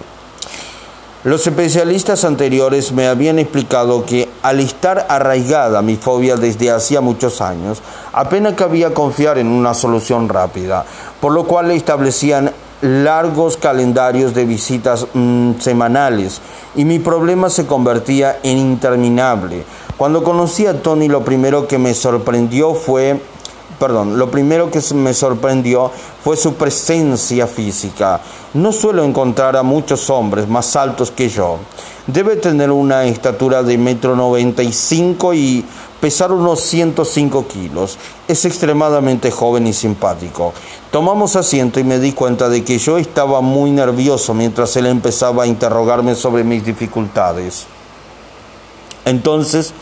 Los 1.27 1.45
especialistas 1.45 2.23
anteriores 2.23 2.93
me 2.93 3.05
habían 3.05 3.37
explicado 3.37 4.05
que 4.05 4.29
al 4.43 4.61
estar 4.61 5.07
arraigada 5.09 5.81
mi 5.81 5.97
fobia 5.97 6.37
desde 6.37 6.71
hacía 6.71 7.01
muchos 7.01 7.41
años, 7.41 7.81
apenas 8.13 8.53
cabía 8.53 8.93
confiar 8.93 9.37
en 9.37 9.47
una 9.47 9.73
solución 9.73 10.29
rápida, 10.29 10.85
por 11.19 11.33
lo 11.33 11.43
cual 11.43 11.71
establecían 11.71 12.53
largos 12.79 13.57
calendarios 13.57 14.33
de 14.33 14.45
visitas 14.45 15.05
mm, 15.13 15.59
semanales 15.59 16.39
y 16.75 16.85
mi 16.85 16.99
problema 16.99 17.49
se 17.49 17.67
convertía 17.67 18.39
en 18.41 18.57
interminable. 18.57 19.65
Cuando 19.97 20.23
conocí 20.23 20.65
a 20.65 20.81
Tony 20.81 21.09
lo 21.09 21.25
primero 21.25 21.67
que 21.67 21.77
me 21.77 21.93
sorprendió 21.93 22.73
fue 22.73 23.19
perdón, 23.79 24.17
lo 24.17 24.31
primero 24.31 24.71
que 24.71 24.81
me 24.93 25.13
sorprendió 25.13 25.91
fue 26.23 26.37
su 26.37 26.55
presencia 26.55 27.47
física. 27.47 28.21
No 28.53 28.71
suelo 28.71 29.03
encontrar 29.03 29.55
a 29.55 29.63
muchos 29.63 30.09
hombres 30.09 30.47
más 30.47 30.75
altos 30.75 31.11
que 31.11 31.29
yo. 31.29 31.57
Debe 32.07 32.37
tener 32.37 32.71
una 32.71 33.05
estatura 33.05 33.63
de 33.63 33.77
metro 33.77 34.15
noventa 34.15 34.63
y 34.63 34.71
cinco 34.71 35.33
y 35.33 35.65
pesar 35.99 36.31
unos 36.31 36.61
105 36.61 37.47
kilos. 37.47 37.97
Es 38.27 38.45
extremadamente 38.45 39.31
joven 39.31 39.67
y 39.67 39.73
simpático. 39.73 40.53
Tomamos 40.91 41.35
asiento 41.35 41.79
y 41.79 41.83
me 41.83 41.99
di 41.99 42.13
cuenta 42.13 42.49
de 42.49 42.63
que 42.63 42.77
yo 42.77 42.97
estaba 42.97 43.41
muy 43.41 43.71
nervioso 43.71 44.33
mientras 44.33 44.75
él 44.77 44.85
empezaba 44.85 45.43
a 45.43 45.47
interrogarme 45.47 46.15
sobre 46.15 46.43
mis 46.43 46.63
dificultades. 46.63 47.65
Entonces 49.05 49.73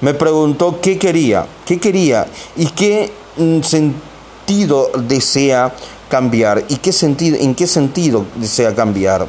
me 0.00 0.14
preguntó 0.14 0.80
qué 0.80 0.98
quería, 0.98 1.46
qué 1.64 1.78
quería 1.78 2.26
y 2.56 2.66
qué 2.66 3.12
sentido 3.62 4.90
desea 5.08 5.72
cambiar 6.08 6.64
y 6.68 6.76
qué 6.76 6.92
sentido, 6.92 7.38
en 7.40 7.54
qué 7.54 7.66
sentido 7.66 8.26
desea 8.36 8.74
cambiar. 8.74 9.26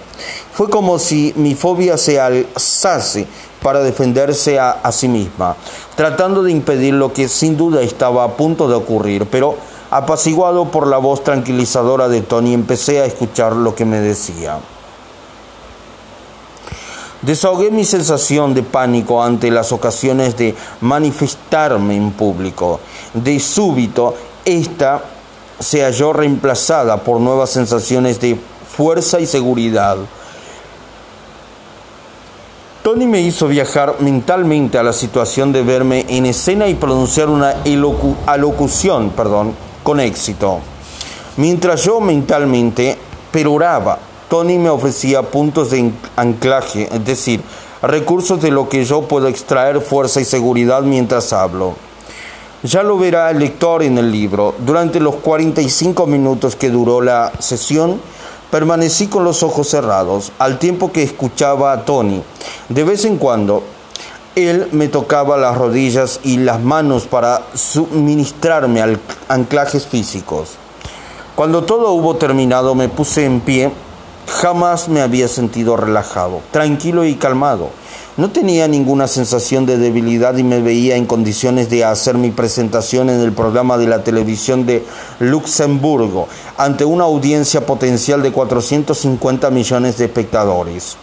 Fue 0.54 0.70
como 0.70 1.00
si 1.00 1.34
mi 1.38 1.56
fobia 1.56 1.98
se 1.98 2.20
alzase 2.20 3.26
para 3.62 3.82
defenderse 3.82 4.60
a, 4.60 4.72
a, 4.72 4.92
sí 4.92 5.08
misma, 5.08 5.56
tratando 5.96 6.44
de 6.44 6.52
impedir 6.52 6.94
lo 6.94 7.14
que 7.14 7.30
sin 7.30 7.56
duda 7.56 7.82
estaba 7.82 8.26
a 8.26 8.36
punto 8.36 8.68
de 8.68 8.76
ocurrir, 8.76 9.26
pero 9.28 9.56
apaciguado 9.90 10.72
por 10.72 10.88
la 10.88 10.98
voz 10.98 11.24
tranquilizadora 11.24 12.10
de 12.10 12.22
Tony, 12.22 12.54
empecé 12.54 13.00
a 13.00 13.06
escuchar 13.06 13.54
lo 13.54 13.76
que 13.76 13.86
me 13.86 14.00
decía. 14.00 14.60
Desahogué 17.24 17.72
mi 17.72 17.86
sensación 17.86 18.54
de 18.54 18.64
pánico 18.64 19.24
ante 19.24 19.50
las 19.50 19.72
ocasiones 19.72 20.36
de 20.36 20.54
manifestarme 20.82 21.96
en 21.96 22.12
público. 22.12 22.82
De 23.14 23.40
súbito, 23.40 24.14
esta 24.44 25.02
se 25.58 25.84
halló 25.84 26.12
reemplazada 26.12 26.98
por 26.98 27.22
nuevas 27.22 27.50
sensaciones 27.50 28.20
de 28.20 28.38
fuerza 28.76 29.22
y 29.22 29.26
seguridad. 29.26 29.96
Tony 32.84 33.08
me 33.08 33.22
hizo 33.22 33.48
viajar 33.48 33.96
mentalmente 34.00 34.78
a 34.78 34.84
la 34.84 34.92
situación 34.92 35.54
de 35.54 35.64
verme 35.64 36.06
en 36.10 36.26
escena 36.26 36.68
y 36.68 36.76
pronunciar 36.76 37.30
una 37.30 37.56
alocución 38.26 39.12
perdón, 39.12 39.56
con 39.82 40.02
éxito. 40.02 40.60
Mientras 41.38 41.86
yo 41.86 42.02
mentalmente 42.02 42.98
peroraba 43.32 43.98
Tony 44.30 44.58
me 44.58 44.70
ofrecía 44.70 45.22
puntos 45.24 45.72
de 45.72 45.92
anclaje, 46.16 46.90
es 46.92 47.06
decir, 47.06 47.42
recursos 47.82 48.42
de 48.42 48.52
lo 48.52 48.70
que 48.70 48.86
yo 48.86 49.04
puedo 49.04 49.28
extraer 49.28 49.82
fuerza 49.82 50.22
y 50.22 50.26
seguridad 50.26 50.82
mientras 50.82 51.34
hablo. 51.34 51.76
Ya 52.64 52.82
lo 52.82 52.98
verá 52.98 53.30
el 53.30 53.40
lector 53.40 53.84
en 53.84 53.98
el 53.98 54.10
libro. 54.12 54.56
Durante 54.60 55.02
los 55.02 55.16
45 55.16 56.08
minutos 56.08 56.56
que 56.56 56.70
duró 56.70 57.02
la 57.02 57.34
sesión, 57.40 58.00
permanecí 58.50 59.08
con 59.08 59.26
los 59.26 59.44
ojos 59.44 59.68
cerrados, 59.68 60.32
al 60.40 60.60
tiempo 60.60 60.92
que 60.92 61.04
escuchaba 61.04 61.74
a 61.74 61.84
Tony. 61.84 62.22
De 62.70 62.84
vez 62.86 63.04
en 63.04 63.18
cuando, 63.18 63.64
él 64.36 64.70
me 64.72 64.88
tocaba 64.88 65.38
las 65.38 65.58
rodillas 65.58 66.22
y 66.24 66.38
las 66.38 66.62
manos 66.62 67.06
para 67.06 67.42
suministrarme 67.54 68.98
anclajes 69.28 69.86
físicos. 69.86 70.52
Cuando 71.36 71.64
todo 71.64 71.92
hubo 71.92 72.16
terminado, 72.16 72.76
me 72.76 72.90
puse 72.90 73.26
en 73.26 73.42
pie 73.42 73.72
Jamás 74.28 74.90
me 74.90 75.02
había 75.02 75.28
sentido 75.28 75.78
relajado, 75.78 76.42
tranquilo 76.52 77.06
y 77.06 77.16
calmado. 77.16 77.70
No 78.16 78.30
tenía 78.30 78.68
ninguna 78.68 79.08
sensación 79.08 79.66
de 79.66 79.78
debilidad 79.78 80.38
y 80.38 80.44
me 80.44 80.62
veía 80.62 80.96
en 80.96 81.06
condiciones 81.06 81.70
de 81.70 81.84
hacer 81.84 82.16
mi 82.16 82.30
presentación 82.30 83.10
en 83.10 83.20
el 83.22 83.34
programa 83.34 83.78
de 83.78 83.88
la 83.88 84.04
televisión 84.04 84.66
de 84.66 84.86
Luxemburgo 85.20 86.28
ante 86.58 86.86
una 86.86 87.06
audiencia 87.06 87.66
potencial 87.66 88.22
de 88.22 88.32
450 88.32 89.50
millones 89.50 89.98
de 89.98 90.06
espectadores. 90.06 90.96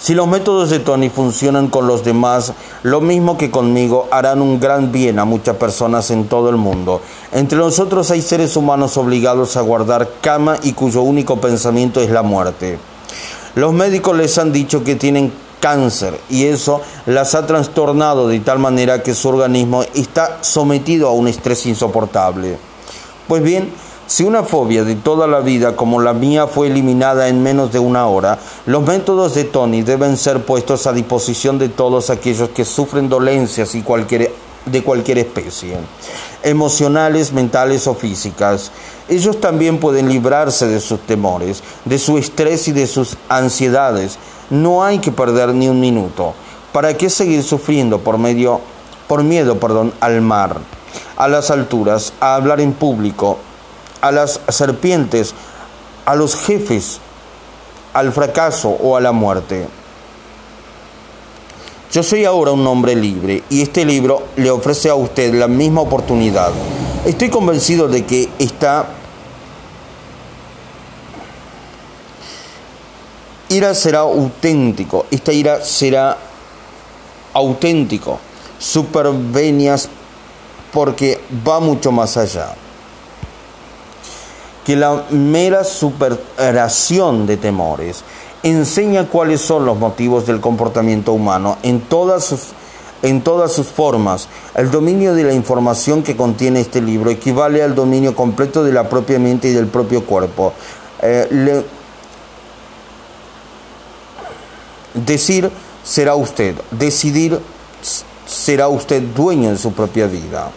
Si 0.00 0.14
los 0.14 0.26
métodos 0.26 0.70
de 0.70 0.78
Tony 0.78 1.10
funcionan 1.10 1.68
con 1.68 1.86
los 1.86 2.02
demás, 2.02 2.54
lo 2.82 3.02
mismo 3.02 3.36
que 3.36 3.50
conmigo, 3.50 4.08
harán 4.10 4.40
un 4.40 4.58
gran 4.58 4.92
bien 4.92 5.18
a 5.18 5.26
muchas 5.26 5.56
personas 5.56 6.10
en 6.10 6.26
todo 6.26 6.48
el 6.48 6.56
mundo. 6.56 7.02
Entre 7.32 7.58
nosotros 7.58 8.10
hay 8.10 8.22
seres 8.22 8.56
humanos 8.56 8.96
obligados 8.96 9.58
a 9.58 9.60
guardar 9.60 10.08
cama 10.22 10.56
y 10.62 10.72
cuyo 10.72 11.02
único 11.02 11.38
pensamiento 11.38 12.00
es 12.00 12.08
la 12.08 12.22
muerte. 12.22 12.78
Los 13.54 13.74
médicos 13.74 14.16
les 14.16 14.38
han 14.38 14.52
dicho 14.52 14.82
que 14.84 14.96
tienen 14.96 15.34
cáncer 15.60 16.18
y 16.30 16.46
eso 16.46 16.80
las 17.04 17.34
ha 17.34 17.46
trastornado 17.46 18.26
de 18.26 18.40
tal 18.40 18.58
manera 18.58 19.02
que 19.02 19.14
su 19.14 19.28
organismo 19.28 19.82
está 19.94 20.38
sometido 20.40 21.08
a 21.08 21.12
un 21.12 21.28
estrés 21.28 21.66
insoportable. 21.66 22.56
Pues 23.28 23.42
bien, 23.42 23.70
si 24.10 24.24
una 24.24 24.42
fobia 24.42 24.82
de 24.82 24.96
toda 24.96 25.28
la 25.28 25.38
vida 25.38 25.76
como 25.76 26.00
la 26.00 26.12
mía 26.12 26.48
fue 26.48 26.66
eliminada 26.66 27.28
en 27.28 27.44
menos 27.44 27.70
de 27.70 27.78
una 27.78 28.08
hora, 28.08 28.40
los 28.66 28.82
métodos 28.82 29.36
de 29.36 29.44
Tony 29.44 29.82
deben 29.82 30.16
ser 30.16 30.44
puestos 30.44 30.88
a 30.88 30.92
disposición 30.92 31.60
de 31.60 31.68
todos 31.68 32.10
aquellos 32.10 32.48
que 32.48 32.64
sufren 32.64 33.08
dolencias 33.08 33.72
y 33.76 33.84
de 34.66 34.82
cualquier 34.82 35.18
especie, 35.18 35.76
emocionales, 36.42 37.32
mentales 37.32 37.86
o 37.86 37.94
físicas. 37.94 38.72
Ellos 39.08 39.40
también 39.40 39.78
pueden 39.78 40.08
librarse 40.08 40.66
de 40.66 40.80
sus 40.80 40.98
temores, 41.06 41.62
de 41.84 42.00
su 42.00 42.18
estrés 42.18 42.66
y 42.66 42.72
de 42.72 42.88
sus 42.88 43.16
ansiedades. 43.28 44.18
No 44.50 44.82
hay 44.82 44.98
que 44.98 45.12
perder 45.12 45.54
ni 45.54 45.68
un 45.68 45.78
minuto. 45.78 46.34
¿Para 46.72 46.96
qué 46.96 47.10
seguir 47.10 47.44
sufriendo 47.44 48.00
por 48.00 48.18
medio 48.18 48.60
por 49.06 49.22
miedo, 49.22 49.60
perdón, 49.60 49.92
al 50.00 50.20
mar, 50.20 50.56
a 51.16 51.28
las 51.28 51.52
alturas, 51.52 52.12
a 52.18 52.34
hablar 52.34 52.60
en 52.60 52.72
público, 52.72 53.38
a 54.00 54.12
las 54.12 54.40
serpientes, 54.48 55.34
a 56.04 56.14
los 56.14 56.36
jefes, 56.36 57.00
al 57.92 58.12
fracaso 58.12 58.68
o 58.68 58.96
a 58.96 59.00
la 59.00 59.12
muerte. 59.12 59.66
Yo 61.92 62.02
soy 62.02 62.24
ahora 62.24 62.52
un 62.52 62.64
hombre 62.66 62.94
libre 62.94 63.42
y 63.50 63.62
este 63.62 63.84
libro 63.84 64.22
le 64.36 64.50
ofrece 64.50 64.88
a 64.88 64.94
usted 64.94 65.34
la 65.34 65.48
misma 65.48 65.80
oportunidad. 65.80 66.52
Estoy 67.04 67.30
convencido 67.30 67.88
de 67.88 68.04
que 68.04 68.28
esta 68.38 68.86
ira 73.48 73.74
será 73.74 74.00
auténtico, 74.00 75.06
esta 75.10 75.32
ira 75.32 75.64
será 75.64 76.16
auténtico, 77.32 78.20
supervenias 78.58 79.88
porque 80.72 81.20
va 81.46 81.58
mucho 81.58 81.90
más 81.90 82.16
allá. 82.16 82.54
Que 84.64 84.76
la 84.76 85.04
mera 85.10 85.64
superación 85.64 87.26
de 87.26 87.36
temores 87.36 88.04
enseña 88.42 89.08
cuáles 89.08 89.40
son 89.40 89.66
los 89.66 89.78
motivos 89.78 90.26
del 90.26 90.40
comportamiento 90.40 91.12
humano 91.12 91.58
en 91.62 91.80
todas 91.80 92.24
sus, 92.24 92.40
en 93.02 93.22
todas 93.22 93.52
sus 93.52 93.66
formas. 93.66 94.28
El 94.54 94.70
dominio 94.70 95.14
de 95.14 95.24
la 95.24 95.32
información 95.32 96.02
que 96.02 96.16
contiene 96.16 96.60
este 96.60 96.80
libro 96.80 97.10
equivale 97.10 97.62
al 97.62 97.74
dominio 97.74 98.14
completo 98.14 98.64
de 98.64 98.72
la 98.72 98.88
propia 98.88 99.18
mente 99.18 99.48
y 99.48 99.52
del 99.52 99.66
propio 99.66 100.04
cuerpo. 100.04 100.52
Eh, 101.02 101.64
decir 104.94 105.50
será 105.82 106.14
usted, 106.14 106.54
decidir 106.70 107.40
será 108.26 108.68
usted 108.68 109.02
dueño 109.02 109.50
de 109.50 109.58
su 109.58 109.72
propia 109.72 110.06
vida. 110.06 110.50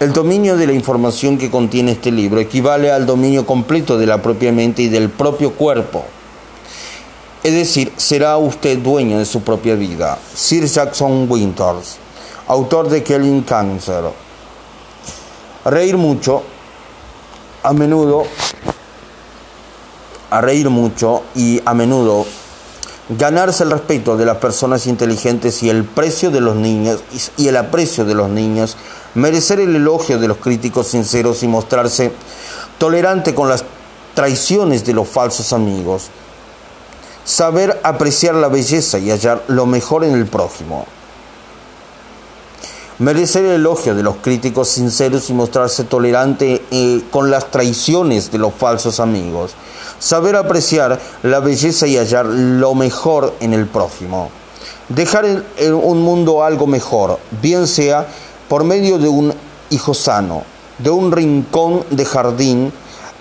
El 0.00 0.12
dominio 0.12 0.56
de 0.56 0.68
la 0.68 0.72
información 0.74 1.38
que 1.38 1.50
contiene 1.50 1.90
este 1.90 2.12
libro 2.12 2.38
equivale 2.38 2.92
al 2.92 3.04
dominio 3.04 3.44
completo 3.44 3.98
de 3.98 4.06
la 4.06 4.22
propia 4.22 4.52
mente 4.52 4.82
y 4.82 4.88
del 4.88 5.10
propio 5.10 5.54
cuerpo. 5.54 6.04
Es 7.42 7.52
decir, 7.52 7.92
será 7.96 8.36
usted 8.36 8.78
dueño 8.78 9.18
de 9.18 9.24
su 9.24 9.42
propia 9.42 9.74
vida. 9.74 10.16
Sir 10.34 10.66
Jackson 10.66 11.26
Winters, 11.28 11.96
autor 12.46 12.88
de 12.88 13.02
Killing 13.02 13.42
Cancer. 13.42 14.04
Reír 15.64 15.96
mucho, 15.96 16.44
a 17.64 17.72
menudo, 17.72 18.22
a 20.30 20.40
reír 20.40 20.70
mucho 20.70 21.24
y 21.34 21.60
a 21.64 21.74
menudo 21.74 22.24
ganarse 23.08 23.64
el 23.64 23.70
respeto 23.70 24.16
de 24.16 24.26
las 24.26 24.36
personas 24.36 24.86
inteligentes 24.86 25.62
y 25.62 25.70
el 25.70 25.84
precio 25.84 26.30
de 26.30 26.40
los 26.40 26.56
niños 26.56 27.02
y 27.36 27.48
el 27.48 27.56
aprecio 27.56 28.04
de 28.04 28.14
los 28.14 28.28
niños 28.28 28.76
merecer 29.14 29.60
el 29.60 29.74
elogio 29.74 30.18
de 30.18 30.28
los 30.28 30.38
críticos 30.38 30.88
sinceros 30.88 31.42
y 31.42 31.48
mostrarse 31.48 32.12
tolerante 32.78 33.34
con 33.34 33.48
las 33.48 33.64
traiciones 34.14 34.84
de 34.84 34.94
los 34.94 35.08
falsos 35.08 35.52
amigos, 35.52 36.08
saber 37.24 37.80
apreciar 37.82 38.34
la 38.34 38.48
belleza 38.48 38.98
y 38.98 39.10
hallar 39.10 39.42
lo 39.48 39.66
mejor 39.66 40.04
en 40.04 40.14
el 40.14 40.26
prójimo, 40.26 40.86
merecer 42.98 43.44
el 43.44 43.52
elogio 43.52 43.94
de 43.94 44.02
los 44.02 44.16
críticos 44.16 44.68
sinceros 44.68 45.30
y 45.30 45.34
mostrarse 45.34 45.84
tolerante 45.84 46.62
eh, 46.70 47.02
con 47.10 47.30
las 47.30 47.50
traiciones 47.50 48.32
de 48.32 48.38
los 48.38 48.54
falsos 48.54 48.98
amigos, 48.98 49.52
saber 49.98 50.36
apreciar 50.36 51.00
la 51.22 51.40
belleza 51.40 51.86
y 51.86 51.96
hallar 51.96 52.26
lo 52.26 52.74
mejor 52.74 53.34
en 53.40 53.52
el 53.52 53.66
prójimo, 53.66 54.30
dejar 54.88 55.26
en 55.56 55.74
un 55.74 56.02
mundo 56.02 56.42
algo 56.42 56.66
mejor, 56.66 57.18
bien 57.40 57.66
sea 57.66 58.08
por 58.48 58.64
medio 58.64 58.98
de 58.98 59.08
un 59.08 59.32
hijo 59.70 59.94
sano, 59.94 60.42
de 60.78 60.90
un 60.90 61.12
rincón 61.12 61.84
de 61.90 62.04
jardín 62.04 62.72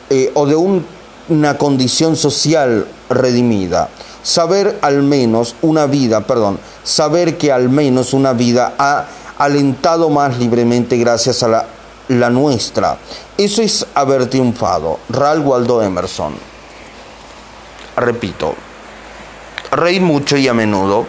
eh, 0.09 0.31
o 0.33 0.45
de 0.45 0.55
una 0.55 1.57
condición 1.57 2.15
social 2.15 2.87
redimida. 3.09 3.89
Saber 4.23 4.79
al 4.81 5.03
menos 5.03 5.55
una 5.61 5.85
vida, 5.85 6.21
perdón, 6.21 6.59
saber 6.83 7.37
que 7.37 7.51
al 7.51 7.69
menos 7.69 8.13
una 8.13 8.33
vida 8.33 8.73
ha 8.77 9.05
alentado 9.37 10.09
más 10.09 10.37
libremente 10.37 10.97
gracias 10.97 11.43
a 11.43 11.65
la, 12.07 12.29
nuestra. 12.29 12.97
Eso 13.37 13.61
es 13.61 13.85
haber 13.93 14.27
triunfado. 14.27 14.99
Ralph 15.09 15.45
Waldo 15.45 15.81
Emerson. 15.81 16.33
Repito, 17.95 18.55
reír 19.71 20.01
mucho 20.01 20.37
y 20.37 20.47
a 20.47 20.53
menudo 20.53 21.05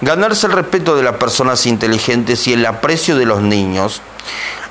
ganarse 0.00 0.46
el 0.46 0.52
respeto 0.52 0.96
de 0.96 1.02
las 1.02 1.16
personas 1.16 1.66
inteligentes 1.66 2.46
y 2.46 2.52
el 2.52 2.64
aprecio 2.66 3.16
de 3.16 3.26
los 3.26 3.42
niños, 3.42 4.00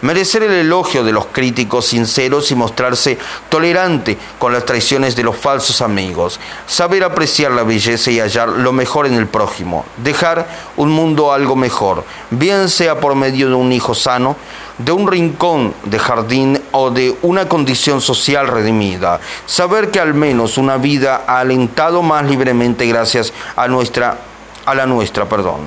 merecer 0.01 0.43
el 0.43 0.51
elogio 0.51 1.03
de 1.03 1.11
los 1.11 1.25
críticos 1.27 1.87
sinceros 1.87 2.51
y 2.51 2.55
mostrarse 2.55 3.18
tolerante 3.50 4.18
con 4.37 4.53
las 4.53 4.66
traiciones 4.66 5.16
de 5.16 5.24
los 5.24 5.35
falsos 5.35 5.81
amigos, 5.81 6.40
saber 6.68 7.03
apreciar 7.03 7.51
la 7.51 7.63
belleza 7.63 8.11
y 8.11 8.20
hallar 8.20 8.50
lo 8.50 8.72
mejor 8.72 9.07
en 9.07 9.16
el 9.16 9.27
prójimo, 9.27 9.85
dejar 9.98 10.48
un 10.75 10.92
mundo 10.92 11.33
algo 11.33 11.55
mejor, 11.55 12.03
bien 12.29 12.70
sea 12.70 13.00
por 13.00 13.16
medio 13.16 13.50
de 13.50 13.55
un 13.55 13.72
hijo 13.72 13.96
sano, 13.96 14.35
de 14.77 14.92
un 14.92 15.07
rincón 15.07 15.74
de 15.85 15.98
jardín 15.98 16.61
o 16.72 16.92
de 16.92 17.18
una 17.24 17.50
condición 17.50 18.00
social 18.00 18.48
redimida, 18.48 19.20
saber 19.48 19.90
que 19.90 20.00
al 20.00 20.13
menos 20.13 20.59
una 20.59 20.77
vida 20.77 21.24
ha 21.27 21.40
alentado 21.40 22.03
más 22.03 22.24
libremente 22.25 22.85
gracias 22.85 23.33
a 23.55 23.68
nuestra 23.68 24.20
a 24.68 24.75
la 24.75 24.86
nuestra, 24.86 25.25
perdón. 25.25 25.62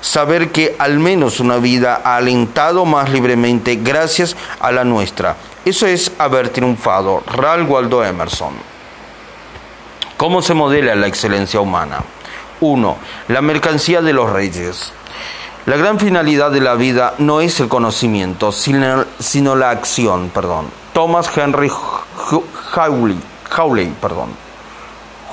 Saber 0.00 0.52
que 0.52 0.76
al 0.78 1.00
menos 1.00 1.40
una 1.40 1.56
vida 1.56 2.02
ha 2.04 2.16
alentado 2.16 2.84
más 2.84 3.10
libremente 3.10 3.76
gracias 3.76 4.36
a 4.60 4.70
la 4.70 4.84
nuestra. 4.84 5.34
Eso 5.64 5.86
es 5.86 6.12
haber 6.18 6.50
triunfado. 6.50 7.24
Ralph 7.26 7.68
Waldo 7.68 8.04
Emerson. 8.04 8.54
¿Cómo 10.16 10.42
se 10.42 10.54
modela 10.54 10.94
la 10.94 11.08
excelencia 11.08 11.60
humana? 11.60 12.04
1. 12.60 12.96
La 13.28 13.40
mercancía 13.40 14.00
de 14.02 14.12
los 14.12 14.30
reyes. 14.30 14.92
La 15.66 15.76
gran 15.76 15.98
finalidad 15.98 16.50
de 16.50 16.60
la 16.60 16.74
vida 16.74 17.14
no 17.18 17.40
es 17.40 17.58
el 17.60 17.68
conocimiento, 17.68 18.52
sino, 18.52 19.04
sino 19.18 19.56
la 19.56 19.70
acción. 19.70 20.30
Perdón. 20.30 20.66
Thomas 20.92 21.30
Henry 21.36 21.70
Hawley, 22.74 23.18
Hawley, 23.50 23.86
perdón. 24.00 24.30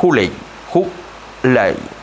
Hawley, 0.01 0.31
Hawley. 0.73 1.94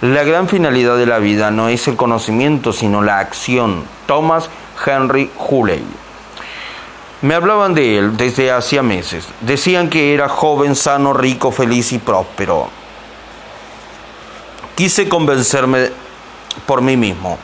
La 0.00 0.22
gran 0.22 0.48
finalidad 0.48 0.96
de 0.96 1.06
la 1.06 1.18
vida 1.18 1.50
no 1.50 1.68
es 1.68 1.88
el 1.88 1.96
conocimiento, 1.96 2.72
sino 2.72 3.02
la 3.02 3.18
acción. 3.18 3.84
Thomas 4.06 4.48
Henry 4.86 5.30
Hulley. 5.36 5.84
Me 7.20 7.34
hablaban 7.34 7.74
de 7.74 7.98
él 7.98 8.16
desde 8.16 8.52
hacía 8.52 8.80
meses. 8.82 9.26
Decían 9.40 9.90
que 9.90 10.14
era 10.14 10.28
joven, 10.28 10.76
sano, 10.76 11.12
rico, 11.12 11.50
feliz 11.50 11.92
y 11.92 11.98
próspero. 11.98 12.68
Quise 14.76 15.08
convencerme 15.08 15.90
por 16.64 16.80
mí 16.80 16.96
mismo. 16.96 17.36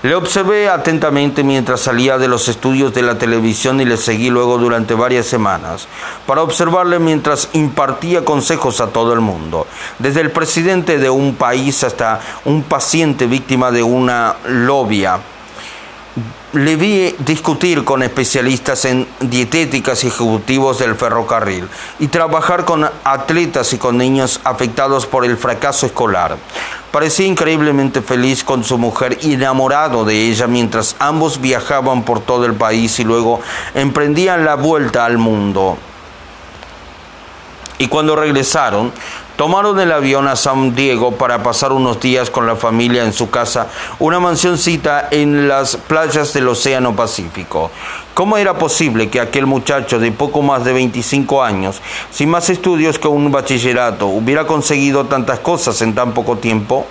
Le 0.00 0.14
observé 0.14 0.68
atentamente 0.68 1.42
mientras 1.42 1.80
salía 1.80 2.18
de 2.18 2.28
los 2.28 2.46
estudios 2.46 2.94
de 2.94 3.02
la 3.02 3.18
televisión 3.18 3.80
y 3.80 3.84
le 3.84 3.96
seguí 3.96 4.30
luego 4.30 4.56
durante 4.56 4.94
varias 4.94 5.26
semanas, 5.26 5.88
para 6.24 6.42
observarle 6.42 7.00
mientras 7.00 7.48
impartía 7.52 8.24
consejos 8.24 8.80
a 8.80 8.88
todo 8.88 9.12
el 9.12 9.20
mundo, 9.20 9.66
desde 9.98 10.20
el 10.20 10.30
presidente 10.30 10.98
de 10.98 11.10
un 11.10 11.34
país 11.34 11.82
hasta 11.82 12.20
un 12.44 12.62
paciente 12.62 13.26
víctima 13.26 13.72
de 13.72 13.82
una 13.82 14.36
lobia 14.46 15.18
le 16.52 16.76
vi 16.76 17.14
discutir 17.18 17.84
con 17.84 18.02
especialistas 18.02 18.84
en 18.86 19.06
dietéticas 19.20 20.02
y 20.04 20.08
ejecutivos 20.08 20.78
del 20.78 20.94
ferrocarril 20.94 21.68
y 21.98 22.08
trabajar 22.08 22.64
con 22.64 22.88
atletas 23.04 23.72
y 23.72 23.78
con 23.78 23.98
niños 23.98 24.40
afectados 24.44 25.06
por 25.06 25.24
el 25.24 25.36
fracaso 25.36 25.86
escolar. 25.86 26.36
Parecía 26.90 27.26
increíblemente 27.26 28.00
feliz 28.00 28.42
con 28.44 28.64
su 28.64 28.78
mujer 28.78 29.18
y 29.20 29.34
enamorado 29.34 30.04
de 30.04 30.28
ella 30.28 30.46
mientras 30.46 30.96
ambos 30.98 31.40
viajaban 31.40 32.02
por 32.02 32.20
todo 32.20 32.46
el 32.46 32.54
país 32.54 32.98
y 32.98 33.04
luego 33.04 33.40
emprendían 33.74 34.44
la 34.44 34.54
vuelta 34.54 35.04
al 35.04 35.18
mundo. 35.18 35.76
Y 37.78 37.88
cuando 37.88 38.16
regresaron, 38.16 38.90
Tomaron 39.38 39.78
el 39.78 39.92
avión 39.92 40.26
a 40.26 40.34
San 40.34 40.74
Diego 40.74 41.12
para 41.12 41.44
pasar 41.44 41.70
unos 41.70 42.00
días 42.00 42.28
con 42.28 42.44
la 42.44 42.56
familia 42.56 43.04
en 43.04 43.12
su 43.12 43.30
casa, 43.30 43.68
una 44.00 44.18
mansioncita 44.18 45.06
en 45.12 45.46
las 45.46 45.76
playas 45.76 46.32
del 46.32 46.48
Océano 46.48 46.96
Pacífico. 46.96 47.70
¿Cómo 48.14 48.36
era 48.36 48.58
posible 48.58 49.08
que 49.10 49.20
aquel 49.20 49.46
muchacho 49.46 50.00
de 50.00 50.10
poco 50.10 50.42
más 50.42 50.64
de 50.64 50.72
25 50.72 51.40
años, 51.40 51.80
sin 52.10 52.30
más 52.30 52.50
estudios 52.50 52.98
que 52.98 53.06
un 53.06 53.30
bachillerato, 53.30 54.08
hubiera 54.08 54.44
conseguido 54.44 55.04
tantas 55.04 55.38
cosas 55.38 55.80
en 55.82 55.94
tan 55.94 56.14
poco 56.14 56.38
tiempo? 56.38 56.84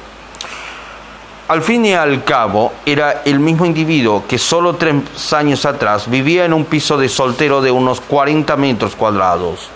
Al 1.49 1.61
fin 1.61 1.85
y 1.85 1.95
al 1.95 2.23
cabo, 2.23 2.71
era 2.85 3.23
el 3.25 3.41
mismo 3.41 3.65
individuo 3.65 4.23
que 4.25 4.37
solo 4.37 4.75
tres 4.75 5.33
años 5.33 5.65
atrás 5.65 6.09
vivía 6.09 6.45
en 6.45 6.53
un 6.53 6.63
piso 6.63 6.97
de 6.97 7.09
soltero 7.09 7.59
de 7.59 7.71
unos 7.71 7.99
40 7.99 8.55
metros 8.55 8.95
cuadrados 8.95 9.67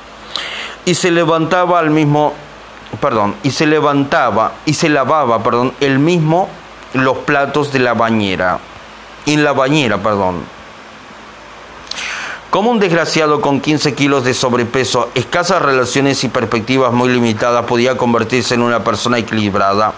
y 0.86 0.96
se 0.96 1.12
levantaba 1.12 1.78
al 1.78 1.90
mismo 1.90 2.34
perdón, 3.00 3.36
y 3.44 3.52
se 3.52 3.66
levantaba 3.66 4.54
y 4.66 4.74
se 4.74 4.90
lavaba, 4.90 5.42
perdón, 5.44 5.74
el 5.80 6.00
mismo 6.00 6.50
los 6.94 7.20
platos 7.20 7.72
de 7.72 7.80
la 7.80 7.94
bañera, 7.94 8.60
en 9.26 9.44
la 9.44 9.54
bañera, 9.54 9.98
perdón. 9.98 10.44
Como 12.50 12.70
un 12.70 12.80
desgraciado 12.80 13.40
con 13.40 13.62
15 13.62 13.94
kilos 13.96 14.26
de 14.26 14.34
sobrepeso, 14.34 15.10
escasas 15.16 15.62
relaciones 15.62 16.22
y 16.26 16.28
perspectivas 16.28 16.92
muy 16.92 17.08
limitadas 17.08 17.66
podía 17.66 17.96
convertirse 17.96 18.56
en 18.56 18.62
una 18.62 18.84
persona 18.84 19.20
equilibrada, 19.20 19.94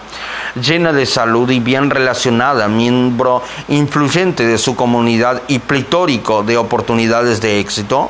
llena 0.54 0.92
de 0.92 1.04
salud 1.04 1.50
y 1.50 1.58
bien 1.58 1.90
relacionada, 1.90 2.68
miembro 2.68 3.42
influyente 3.66 4.46
de 4.46 4.58
su 4.58 4.76
comunidad 4.76 5.42
y 5.48 5.58
pletórico 5.58 6.44
de 6.44 6.56
oportunidades 6.56 7.40
de 7.40 7.58
éxito? 7.58 8.08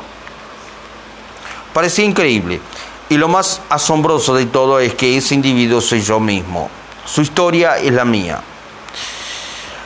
Parecía 1.72 2.04
increíble. 2.04 2.60
Y 3.08 3.16
lo 3.16 3.28
más 3.28 3.60
asombroso 3.68 4.34
de 4.34 4.46
todo 4.46 4.80
es 4.80 4.94
que 4.94 5.16
ese 5.16 5.34
individuo 5.34 5.80
soy 5.80 6.00
yo 6.00 6.20
mismo. 6.20 6.70
Su 7.04 7.20
historia 7.22 7.78
es 7.78 7.92
la 7.92 8.04
mía. 8.04 8.42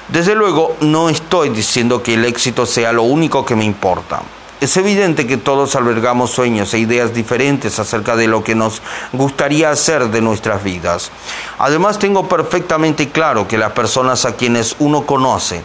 Desde 0.09 0.35
luego, 0.35 0.76
no 0.81 1.09
estoy 1.11 1.50
diciendo 1.50 2.02
que 2.02 2.14
el 2.14 2.24
éxito 2.24 2.64
sea 2.64 2.92
lo 2.92 3.02
único 3.02 3.44
que 3.44 3.57
me 3.57 3.64
importa. 3.64 4.22
Es 4.60 4.76
evidente 4.76 5.28
que 5.28 5.36
todos 5.36 5.76
albergamos 5.76 6.32
sueños 6.32 6.74
e 6.74 6.80
ideas 6.80 7.14
diferentes 7.14 7.78
acerca 7.78 8.16
de 8.16 8.26
lo 8.26 8.42
que 8.42 8.56
nos 8.56 8.82
gustaría 9.12 9.70
hacer 9.70 10.08
de 10.08 10.20
nuestras 10.20 10.64
vidas. 10.64 11.12
Además, 11.58 12.00
tengo 12.00 12.26
perfectamente 12.26 13.10
claro 13.10 13.46
que 13.46 13.56
las 13.56 13.70
personas 13.70 14.24
a 14.24 14.34
quienes 14.34 14.74
uno 14.80 15.06
conoce, 15.06 15.62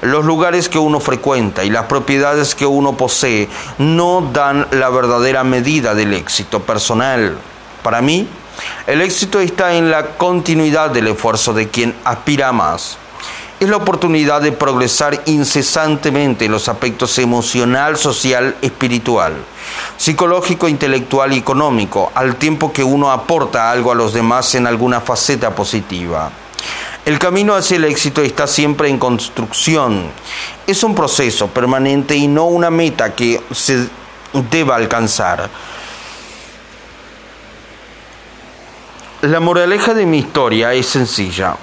los 0.00 0.24
lugares 0.24 0.70
que 0.70 0.78
uno 0.78 1.00
frecuenta 1.00 1.64
y 1.64 1.70
las 1.70 1.84
propiedades 1.84 2.54
que 2.54 2.64
uno 2.64 2.96
posee 2.96 3.46
no 3.76 4.30
dan 4.32 4.66
la 4.70 4.88
verdadera 4.88 5.44
medida 5.44 5.94
del 5.94 6.14
éxito 6.14 6.60
personal. 6.60 7.36
Para 7.82 8.00
mí, 8.00 8.26
el 8.86 9.02
éxito 9.02 9.38
está 9.40 9.74
en 9.74 9.90
la 9.90 10.16
continuidad 10.16 10.88
del 10.88 11.08
esfuerzo 11.08 11.52
de 11.52 11.68
quien 11.68 11.94
aspira 12.04 12.52
más 12.52 12.96
es 13.60 13.68
la 13.68 13.76
oportunidad 13.76 14.40
de 14.40 14.52
progresar 14.52 15.22
incesantemente 15.26 16.46
en 16.46 16.52
los 16.52 16.66
aspectos 16.70 17.18
emocional, 17.18 17.98
social, 17.98 18.56
espiritual, 18.62 19.34
psicológico, 19.98 20.66
intelectual 20.66 21.34
y 21.34 21.38
económico, 21.38 22.10
al 22.14 22.36
tiempo 22.36 22.72
que 22.72 22.82
uno 22.82 23.12
aporta 23.12 23.70
algo 23.70 23.92
a 23.92 23.94
los 23.94 24.14
demás 24.14 24.54
en 24.54 24.66
alguna 24.66 25.02
faceta 25.02 25.54
positiva. 25.54 26.30
El 27.04 27.18
camino 27.18 27.54
hacia 27.54 27.76
el 27.76 27.84
éxito 27.84 28.22
está 28.22 28.46
siempre 28.46 28.88
en 28.88 28.98
construcción. 28.98 30.10
Es 30.66 30.82
un 30.82 30.94
proceso 30.94 31.48
permanente 31.48 32.16
y 32.16 32.28
no 32.28 32.46
una 32.46 32.70
meta 32.70 33.14
que 33.14 33.42
se 33.52 33.88
deba 34.50 34.76
alcanzar. 34.76 35.50
La 39.20 39.40
moraleja 39.40 39.92
de 39.92 40.06
mi 40.06 40.18
historia 40.18 40.72
es 40.72 40.86
sencilla. 40.86 41.56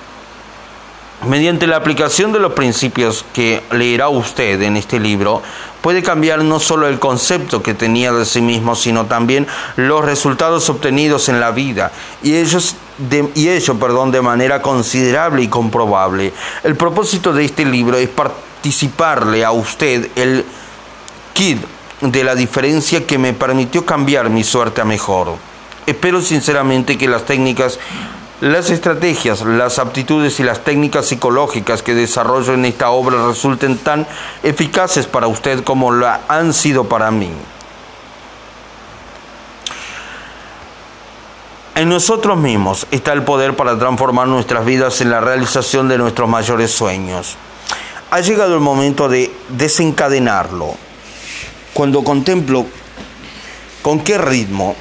Mediante 1.25 1.65
la 1.65 1.77
aplicación 1.77 2.31
de 2.31 2.39
los 2.39 2.53
principios 2.53 3.25
que 3.33 3.63
leerá 3.71 4.07
usted 4.07 4.61
en 4.61 4.77
este 4.77 4.99
libro, 4.99 5.41
puede 5.81 6.03
cambiar 6.03 6.43
no 6.43 6.59
solo 6.59 6.87
el 6.87 6.99
concepto 6.99 7.63
que 7.63 7.73
tenía 7.73 8.11
de 8.11 8.23
sí 8.23 8.39
mismo, 8.39 8.75
sino 8.75 9.07
también 9.07 9.47
los 9.77 10.05
resultados 10.05 10.69
obtenidos 10.69 11.27
en 11.27 11.39
la 11.39 11.49
vida, 11.49 11.91
y, 12.21 12.35
ellos 12.35 12.75
y 13.33 13.49
ello 13.49 13.79
perdón, 13.79 14.11
de 14.11 14.21
manera 14.21 14.61
considerable 14.61 15.41
y 15.41 15.47
comprobable. 15.47 16.33
El 16.63 16.75
propósito 16.75 17.33
de 17.33 17.45
este 17.45 17.65
libro 17.65 17.97
es 17.97 18.09
participarle 18.09 19.43
a 19.43 19.51
usted 19.51 20.09
el 20.15 20.45
kit 21.33 21.57
de 22.01 22.23
la 22.23 22.35
diferencia 22.35 23.07
que 23.07 23.17
me 23.17 23.33
permitió 23.33 23.85
cambiar 23.85 24.29
mi 24.29 24.43
suerte 24.43 24.81
a 24.81 24.85
mejor. 24.85 25.35
Espero 25.87 26.21
sinceramente 26.21 26.97
que 26.97 27.07
las 27.07 27.25
técnicas 27.25 27.79
las 28.41 28.69
estrategias, 28.69 29.41
las 29.41 29.79
aptitudes 29.79 30.39
y 30.39 30.43
las 30.43 30.63
técnicas 30.63 31.07
psicológicas 31.07 31.81
que 31.81 31.95
desarrollo 31.95 32.53
en 32.53 32.65
esta 32.65 32.91
obra 32.91 33.27
resulten 33.27 33.77
tan 33.77 34.05
eficaces 34.43 35.07
para 35.07 35.27
usted 35.27 35.63
como 35.63 35.91
lo 35.91 36.07
han 36.27 36.53
sido 36.53 36.83
para 36.83 37.09
mí. 37.09 37.31
En 41.73 41.89
nosotros 41.89 42.37
mismos 42.37 42.87
está 42.89 43.13
el 43.13 43.23
poder 43.23 43.55
para 43.55 43.77
transformar 43.77 44.27
nuestras 44.27 44.65
vidas 44.65 44.99
en 45.01 45.11
la 45.11 45.19
realización 45.19 45.87
de 45.87 45.97
nuestros 45.97 46.27
mayores 46.27 46.71
sueños. 46.71 47.35
Ha 48.09 48.19
llegado 48.19 48.55
el 48.55 48.61
momento 48.61 49.09
de 49.09 49.31
desencadenarlo. 49.49 50.75
Cuando 51.73 52.03
contemplo 52.03 52.65
con 53.83 53.99
qué 53.99 54.17
ritmo 54.17 54.75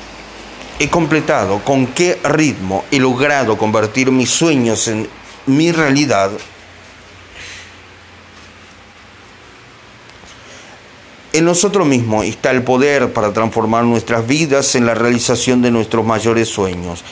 he 0.79 0.89
completado, 0.89 1.61
con 1.65 1.87
qué 1.87 2.19
ritmo 2.25 2.85
he 2.91 2.99
logrado 2.99 3.57
convertir 3.57 4.11
mis 4.11 4.31
sueños 4.31 4.89
en 4.89 5.09
mi 5.47 5.73
realidad, 5.73 6.31
En 11.37 11.45
nosotros 11.45 11.87
mismos 11.87 12.25
está 12.25 12.51
el 12.51 12.63
poder 12.63 13.13
para 13.13 13.31
transformar 13.35 13.85
nuestras 13.85 14.27
vidas 14.27 14.75
en 14.75 14.87
la 14.87 14.95
realización 14.95 15.61
de 15.61 15.71
nuestros 15.71 16.03
mayores 16.03 16.49
sueños. 16.49 17.05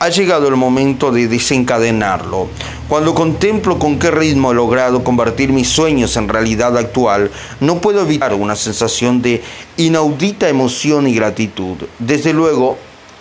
Ha 0.00 0.08
llegado 0.08 0.48
el 0.48 0.56
momento 0.56 1.12
de 1.12 1.28
desencadenarlo. 1.28 2.48
Cuando 2.88 3.14
contemplo 3.14 3.78
con 3.78 4.00
qué 4.00 4.10
ritmo 4.10 4.50
he 4.50 4.54
logrado 4.56 5.04
convertir 5.04 5.52
mis 5.52 5.68
sueños 5.68 6.16
en 6.16 6.28
realidad 6.28 6.76
actual, 6.76 7.30
no 7.60 7.80
puedo 7.80 8.00
evitar 8.00 8.34
una 8.34 8.56
sensación 8.56 9.22
de 9.22 9.44
inaudita 9.76 10.48
emoción 10.48 11.06
y 11.06 11.14
gratitud. 11.14 11.76
Desde 12.00 12.32
luego, 12.32 12.78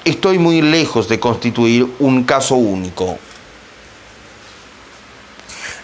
estoy 0.09 0.39
muy 0.39 0.61
lejos 0.61 1.07
de 1.07 1.19
constituir 1.19 1.87
un 1.99 2.23
caso 2.23 2.55
único. 2.55 3.17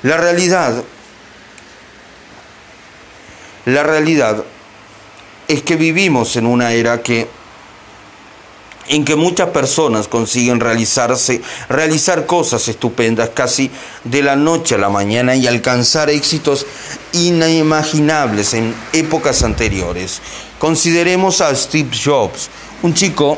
La 0.04 0.18
realidad, 0.18 0.84
la 3.66 3.84
realidad 3.84 4.44
es 5.48 5.62
que 5.64 5.76
vivimos 5.76 6.36
en 6.36 6.46
una 6.46 6.74
era 6.74 7.02
que 7.02 7.28
en 8.90 9.06
que 9.06 9.16
muchas 9.16 9.50
personas 9.50 10.10
consiguen 10.10 10.60
realizarse, 10.60 11.42
realizar 11.70 12.26
cosas 12.26 12.68
estupendas 12.68 13.30
casi 13.30 13.72
de 14.04 14.22
la 14.22 14.36
noche 14.36 14.76
a 14.76 14.78
la 14.78 14.90
mañana 14.90 15.38
y 15.38 15.48
alcanzar 15.48 16.10
éxitos 16.10 16.66
inimaginables 17.14 18.54
en 18.54 18.76
épocas 18.92 19.44
anteriores. 19.44 20.22
Consideremos 20.60 21.40
a 21.40 21.56
Steve 21.56 21.92
Jobs, 22.04 22.50
un 22.82 22.94
chico 22.94 23.38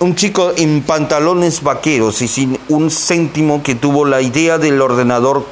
un 0.00 0.14
chico 0.16 0.52
en 0.56 0.82
pantalones 0.82 1.62
vaqueros 1.62 2.20
y 2.22 2.28
sin 2.28 2.58
un 2.68 2.90
céntimo 2.90 3.62
que 3.62 3.74
tuvo 3.74 4.04
la 4.04 4.20
idea 4.20 4.58
del 4.58 4.80
ordenador 4.80 5.46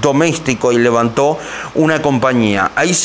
doméstico 0.00 0.72
y 0.72 0.78
levantó 0.78 1.38
una 1.74 2.00
compañía. 2.00 2.72
Ahí 2.74 2.96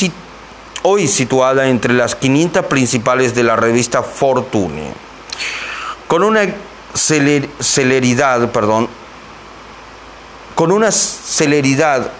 hoy 0.83 1.07
situada 1.07 1.67
entre 1.67 1.93
las 1.93 2.15
500 2.15 2.65
principales 2.65 3.35
de 3.35 3.43
la 3.43 3.55
revista 3.55 4.01
Fortune. 4.01 4.93
Con 6.07 6.23
una 6.23 6.41
celeridad, 6.93 8.51
perdón, 8.51 8.87
con 10.55 10.71
una 10.71 10.91
celeridad 10.91 12.11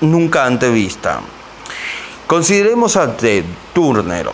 nunca 0.00 0.44
antevista. 0.44 1.20
Consideremos 2.26 2.96
a 2.96 3.16
Ted 3.16 3.44
Turner, 3.72 4.30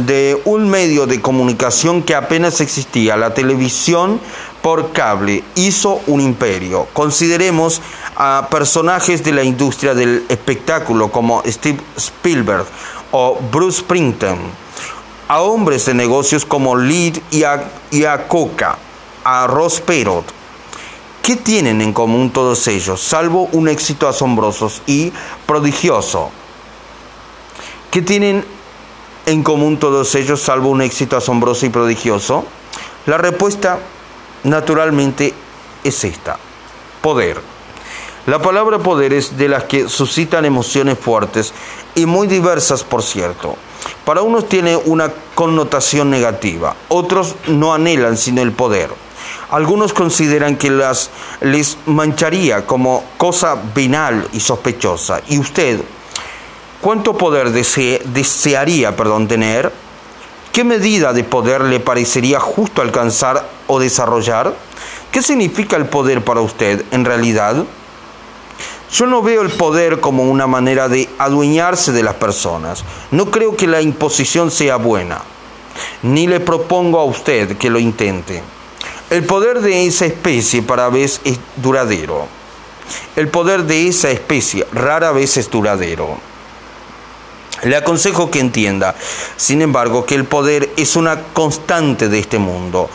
de 0.00 0.40
un 0.44 0.68
medio 0.68 1.06
de 1.06 1.20
comunicación 1.20 2.02
que 2.02 2.14
apenas 2.14 2.60
existía, 2.60 3.16
la 3.16 3.34
televisión 3.34 4.20
por 4.62 4.92
cable, 4.92 5.44
hizo 5.54 6.00
un 6.06 6.20
imperio. 6.20 6.88
Consideremos 6.92 7.80
a 8.16 8.48
personajes 8.50 9.22
de 9.22 9.32
la 9.32 9.44
industria 9.44 9.94
del 9.94 10.24
espectáculo 10.28 11.10
como 11.10 11.42
Steve 11.46 11.80
Spielberg 11.96 12.66
o 13.12 13.38
Bruce 13.52 13.80
Springsteen, 13.80 14.38
a 15.28 15.40
hombres 15.40 15.86
de 15.86 15.94
negocios 15.94 16.44
como 16.44 16.76
Lee 16.76 17.12
y 17.30 17.44
a, 17.44 18.28
Coca, 18.28 18.78
a 19.24 19.46
Ross 19.46 19.80
Perot. 19.80 20.24
¿Qué 21.22 21.36
tienen 21.36 21.82
en 21.82 21.92
común 21.92 22.30
todos 22.30 22.66
ellos, 22.68 23.00
salvo 23.02 23.48
un 23.52 23.68
éxito 23.68 24.08
asombroso 24.08 24.72
y 24.86 25.12
prodigioso? 25.46 26.30
¿Qué 27.90 28.02
tienen 28.02 28.44
en 29.28 29.42
común 29.42 29.78
todos 29.78 30.14
ellos 30.14 30.40
salvo 30.40 30.70
un 30.70 30.80
éxito 30.80 31.16
asombroso 31.16 31.66
y 31.66 31.68
prodigioso? 31.68 32.46
La 33.04 33.18
respuesta, 33.18 33.78
naturalmente, 34.44 35.34
es 35.84 36.04
esta. 36.04 36.38
Poder. 37.02 37.40
La 38.26 38.40
palabra 38.40 38.78
poder 38.78 39.12
es 39.12 39.36
de 39.36 39.48
las 39.48 39.64
que 39.64 39.88
suscitan 39.88 40.46
emociones 40.46 40.98
fuertes 40.98 41.52
y 41.94 42.06
muy 42.06 42.26
diversas, 42.26 42.84
por 42.84 43.02
cierto. 43.02 43.56
Para 44.06 44.22
unos 44.22 44.48
tiene 44.48 44.76
una 44.76 45.12
connotación 45.34 46.10
negativa, 46.10 46.74
otros 46.88 47.36
no 47.46 47.74
anhelan 47.74 48.16
sino 48.16 48.40
el 48.40 48.52
poder. 48.52 48.90
Algunos 49.50 49.92
consideran 49.92 50.56
que 50.56 50.70
las 50.70 51.10
les 51.42 51.76
mancharía 51.86 52.66
como 52.66 53.04
cosa 53.18 53.56
venal 53.74 54.26
y 54.32 54.40
sospechosa. 54.40 55.20
Y 55.28 55.38
usted, 55.38 55.80
¿Cuánto 56.80 57.18
poder 57.18 57.50
desearía 57.50 58.94
perdón, 58.94 59.26
tener? 59.26 59.72
¿Qué 60.52 60.62
medida 60.62 61.12
de 61.12 61.24
poder 61.24 61.62
le 61.62 61.80
parecería 61.80 62.38
justo 62.38 62.82
alcanzar 62.82 63.48
o 63.66 63.80
desarrollar? 63.80 64.54
¿Qué 65.10 65.20
significa 65.20 65.76
el 65.76 65.86
poder 65.86 66.22
para 66.22 66.40
usted 66.40 66.84
en 66.92 67.04
realidad? 67.04 67.64
Yo 68.92 69.06
no 69.06 69.22
veo 69.22 69.42
el 69.42 69.50
poder 69.50 69.98
como 69.98 70.22
una 70.22 70.46
manera 70.46 70.88
de 70.88 71.08
adueñarse 71.18 71.90
de 71.90 72.04
las 72.04 72.14
personas. 72.14 72.84
No 73.10 73.30
creo 73.32 73.56
que 73.56 73.66
la 73.66 73.82
imposición 73.82 74.52
sea 74.52 74.76
buena, 74.76 75.20
ni 76.02 76.28
le 76.28 76.38
propongo 76.38 77.00
a 77.00 77.04
usted 77.04 77.58
que 77.58 77.70
lo 77.70 77.80
intente. 77.80 78.40
El 79.10 79.24
poder 79.24 79.60
de 79.60 79.86
esa 79.86 80.06
especie 80.06 80.62
para 80.62 80.88
vez 80.90 81.20
es 81.24 81.40
duradero. 81.56 82.28
El 83.16 83.28
poder 83.28 83.64
de 83.64 83.88
esa 83.88 84.10
especie 84.10 84.64
rara 84.72 85.10
vez 85.10 85.36
es 85.36 85.50
duradero. 85.50 86.18
Le 87.62 87.76
aconsejo 87.76 88.30
que 88.30 88.40
entienda, 88.40 88.94
sin 89.36 89.62
embargo, 89.62 90.06
que 90.06 90.14
el 90.14 90.24
poder 90.24 90.70
es 90.76 90.96
una 90.96 91.22
constante 91.32 92.08
de 92.08 92.18
este 92.18 92.38
mundo. 92.38 92.88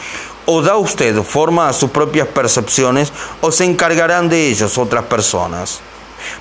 O 0.45 0.61
da 0.61 0.77
usted 0.77 1.21
forma 1.23 1.69
a 1.69 1.73
sus 1.73 1.89
propias 1.89 2.27
percepciones 2.27 3.11
o 3.41 3.51
se 3.51 3.65
encargarán 3.65 4.29
de 4.29 4.47
ellos 4.47 4.77
otras 4.77 5.05
personas. 5.05 5.81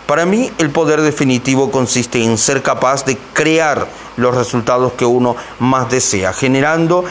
Para 0.06 0.26
mí 0.26 0.50
el 0.58 0.70
poder 0.70 1.00
definitivo 1.02 1.70
consiste 1.70 2.22
en 2.22 2.38
ser 2.38 2.62
capaz 2.62 3.04
de 3.04 3.18
crear 3.32 3.86
los 4.16 4.34
resultados 4.34 4.92
que 4.92 5.04
uno 5.04 5.36
más 5.58 5.90
desea, 5.90 6.32
generando 6.32 7.04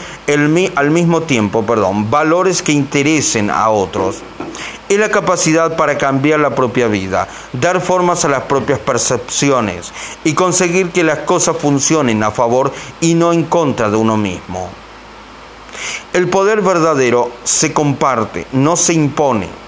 al 0.74 0.90
mismo 0.90 1.22
tiempo 1.22 1.64
perdón, 1.64 2.10
valores 2.10 2.62
que 2.62 2.72
interesen 2.72 3.50
a 3.50 3.70
otros. 3.70 4.22
Es 4.88 4.98
la 4.98 5.08
capacidad 5.08 5.76
para 5.76 5.96
cambiar 5.96 6.40
la 6.40 6.54
propia 6.54 6.88
vida, 6.88 7.28
dar 7.52 7.80
formas 7.80 8.24
a 8.24 8.28
las 8.28 8.42
propias 8.42 8.78
percepciones 8.78 9.92
y 10.24 10.34
conseguir 10.34 10.90
que 10.90 11.04
las 11.04 11.20
cosas 11.20 11.56
funcionen 11.56 12.22
a 12.22 12.30
favor 12.30 12.72
y 13.00 13.14
no 13.14 13.32
en 13.32 13.44
contra 13.44 13.90
de 13.90 13.96
uno 13.96 14.16
mismo. 14.16 14.68
El 16.12 16.28
poder 16.28 16.60
verdadero 16.60 17.30
se 17.44 17.72
comparte, 17.72 18.46
no 18.52 18.76
se 18.76 18.92
impone 18.92 19.61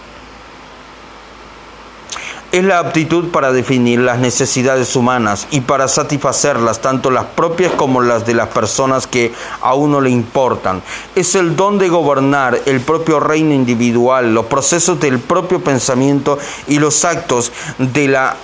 es 2.54 2.62
la 2.62 2.78
aptitud 2.78 3.32
para 3.32 3.50
definir 3.50 3.98
las 3.98 4.20
necesidades 4.20 4.94
humanas 4.94 5.48
y 5.50 5.62
para 5.62 5.88
satisfacerlas, 5.88 6.80
tanto 6.80 7.10
las 7.10 7.24
propias 7.24 7.72
como 7.72 8.00
las 8.00 8.26
de 8.26 8.34
las 8.34 8.46
personas 8.46 9.08
que 9.08 9.32
a 9.60 9.74
uno 9.74 10.00
le 10.00 10.10
importan. 10.10 10.80
Es 11.16 11.34
el 11.34 11.56
don 11.56 11.78
de 11.78 11.88
gobernar 11.88 12.60
el 12.66 12.80
propio 12.80 13.18
reino 13.18 13.52
individual, 13.52 14.32
los 14.32 14.46
procesos 14.46 15.00
del 15.00 15.18
propio 15.18 15.64
pensamiento 15.64 16.38
y 16.68 16.78
los 16.78 17.04
actos 17.04 17.50
de 17.78 18.06
la 18.06 18.36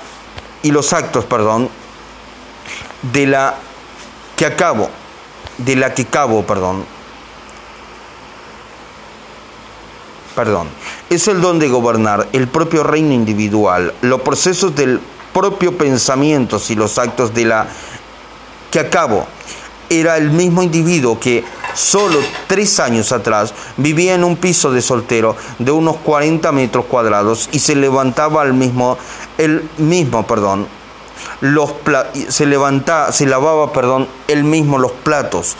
y 0.64 0.72
los 0.72 0.92
actos, 0.92 1.24
perdón, 1.24 1.68
de 3.12 3.28
la 3.28 3.54
que 4.34 4.44
acabo, 4.44 4.90
de 5.58 5.76
la 5.76 5.94
que 5.94 6.06
cabo, 6.06 6.42
perdón, 6.42 6.84
perdón, 10.40 10.68
es 11.10 11.28
el 11.28 11.42
don 11.42 11.58
de 11.58 11.68
gobernar 11.68 12.26
el 12.32 12.48
propio 12.48 12.82
reino 12.82 13.12
individual, 13.12 13.92
los 14.00 14.22
procesos 14.22 14.74
del 14.74 14.98
propio 15.34 15.76
pensamiento 15.76 16.58
y 16.66 16.76
los 16.76 16.96
actos 16.96 17.34
de 17.34 17.44
la 17.44 17.66
que 18.70 18.80
acabo 18.80 19.26
era 19.90 20.16
el 20.16 20.30
mismo 20.30 20.62
individuo 20.62 21.20
que 21.20 21.44
solo 21.74 22.20
tres 22.46 22.80
años 22.80 23.12
atrás 23.12 23.52
vivía 23.76 24.14
en 24.14 24.24
un 24.24 24.36
piso 24.36 24.72
de 24.72 24.80
soltero 24.80 25.36
de 25.58 25.72
unos 25.72 25.96
40 25.96 26.50
metros 26.52 26.86
cuadrados 26.86 27.50
y 27.52 27.58
se 27.58 27.74
levantaba 27.74 28.40
al 28.40 28.54
mismo, 28.54 28.96
el 29.36 29.68
mismo, 29.76 30.26
perdón, 30.26 30.66
los 31.42 31.74
se 32.30 32.46
se 33.10 33.26
lavaba, 33.26 33.72
perdón, 33.74 34.08
él 34.26 34.44
mismo 34.44 34.78
los 34.78 34.92
platos 34.92 35.56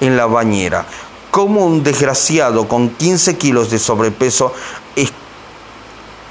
en 0.00 0.16
la 0.16 0.26
bañera 0.26 0.86
como 1.34 1.66
un 1.66 1.82
desgraciado 1.82 2.68
con 2.68 2.90
15 2.90 3.36
kilos 3.36 3.68
de 3.68 3.80
sobrepeso, 3.80 4.54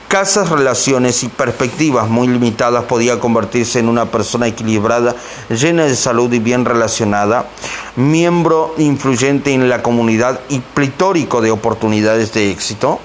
escasas 0.08 0.48
relaciones 0.48 1.24
y 1.24 1.28
perspectivas 1.28 2.08
muy 2.08 2.30
limitadas 2.30 2.86
podía 2.86 3.20
convertirse 3.20 3.80
en 3.80 3.90
una 3.90 4.06
persona 4.06 4.48
equilibrada, 4.48 5.14
llena 5.50 5.84
de 5.84 5.98
salud 5.98 6.32
y 6.32 6.40
bien 6.40 6.64
relacionada, 6.64 7.50
miembro 7.98 8.76
influyente 8.78 9.52
en 9.52 9.68
la 9.68 9.84
comunidad 9.84 10.40
y 10.48 10.60
pletórico 10.60 11.42
de 11.42 11.52
oportunidades 11.52 12.32
de 12.32 12.52
éxito? 12.52 13.02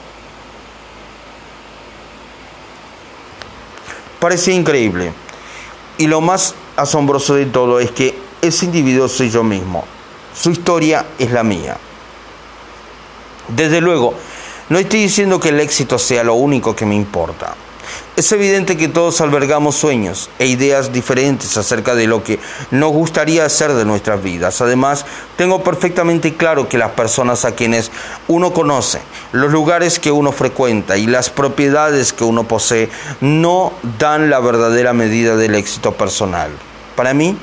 Parecía 4.20 4.54
increíble. 4.54 5.12
Y 5.96 6.06
lo 6.06 6.20
más 6.20 6.54
asombroso 6.76 7.34
de 7.34 7.46
todo 7.46 7.80
es 7.80 7.90
que 7.90 8.16
ese 8.40 8.66
individuo 8.66 9.08
soy 9.08 9.30
yo 9.30 9.42
mismo. 9.42 9.84
Su 10.32 10.52
historia 10.52 11.04
es 11.18 11.32
la 11.32 11.42
mía. 11.42 11.76
Desde 13.48 13.80
luego, 13.80 14.14
no 14.68 14.78
estoy 14.78 15.00
diciendo 15.00 15.40
que 15.40 15.48
el 15.48 15.61
éxito 15.61 15.98
sea 15.98 16.22
lo 16.22 16.34
único 16.34 16.76
que 16.76 16.84
me 16.84 16.94
importa. 16.94 17.54
Es 18.16 18.32
evidente 18.32 18.76
que 18.76 18.88
todos 18.88 19.20
albergamos 19.20 19.76
sueños 19.76 20.28
e 20.38 20.46
ideas 20.46 20.92
diferentes 20.92 21.56
acerca 21.56 21.94
de 21.94 22.06
lo 22.06 22.24
que 22.24 22.38
nos 22.70 22.92
gustaría 22.92 23.44
hacer 23.44 23.72
de 23.72 23.84
nuestras 23.84 24.22
vidas. 24.22 24.61
Además, 24.61 25.06
tengo 25.37 25.62
perfectamente 25.62 26.34
claro 26.34 26.68
que 26.68 26.78
las 26.78 26.90
personas 26.90 27.44
a 27.44 27.52
quienes 27.52 27.90
uno 28.26 28.52
conoce, 28.52 29.00
los 29.32 29.52
lugares 29.52 29.98
que 29.98 30.11
uno 30.11 30.32
frecuenta 30.32 30.98
y 30.98 31.06
las 31.06 31.30
propiedades 31.30 32.12
que 32.12 32.24
uno 32.24 32.46
posee 32.46 32.90
no 33.20 33.72
dan 33.98 34.30
la 34.30 34.40
verdadera 34.40 34.92
medida 34.92 35.37
del 35.37 35.54
éxito 35.54 35.92
personal. 35.92 36.50
Para 36.96 37.14
mí, 37.14 37.38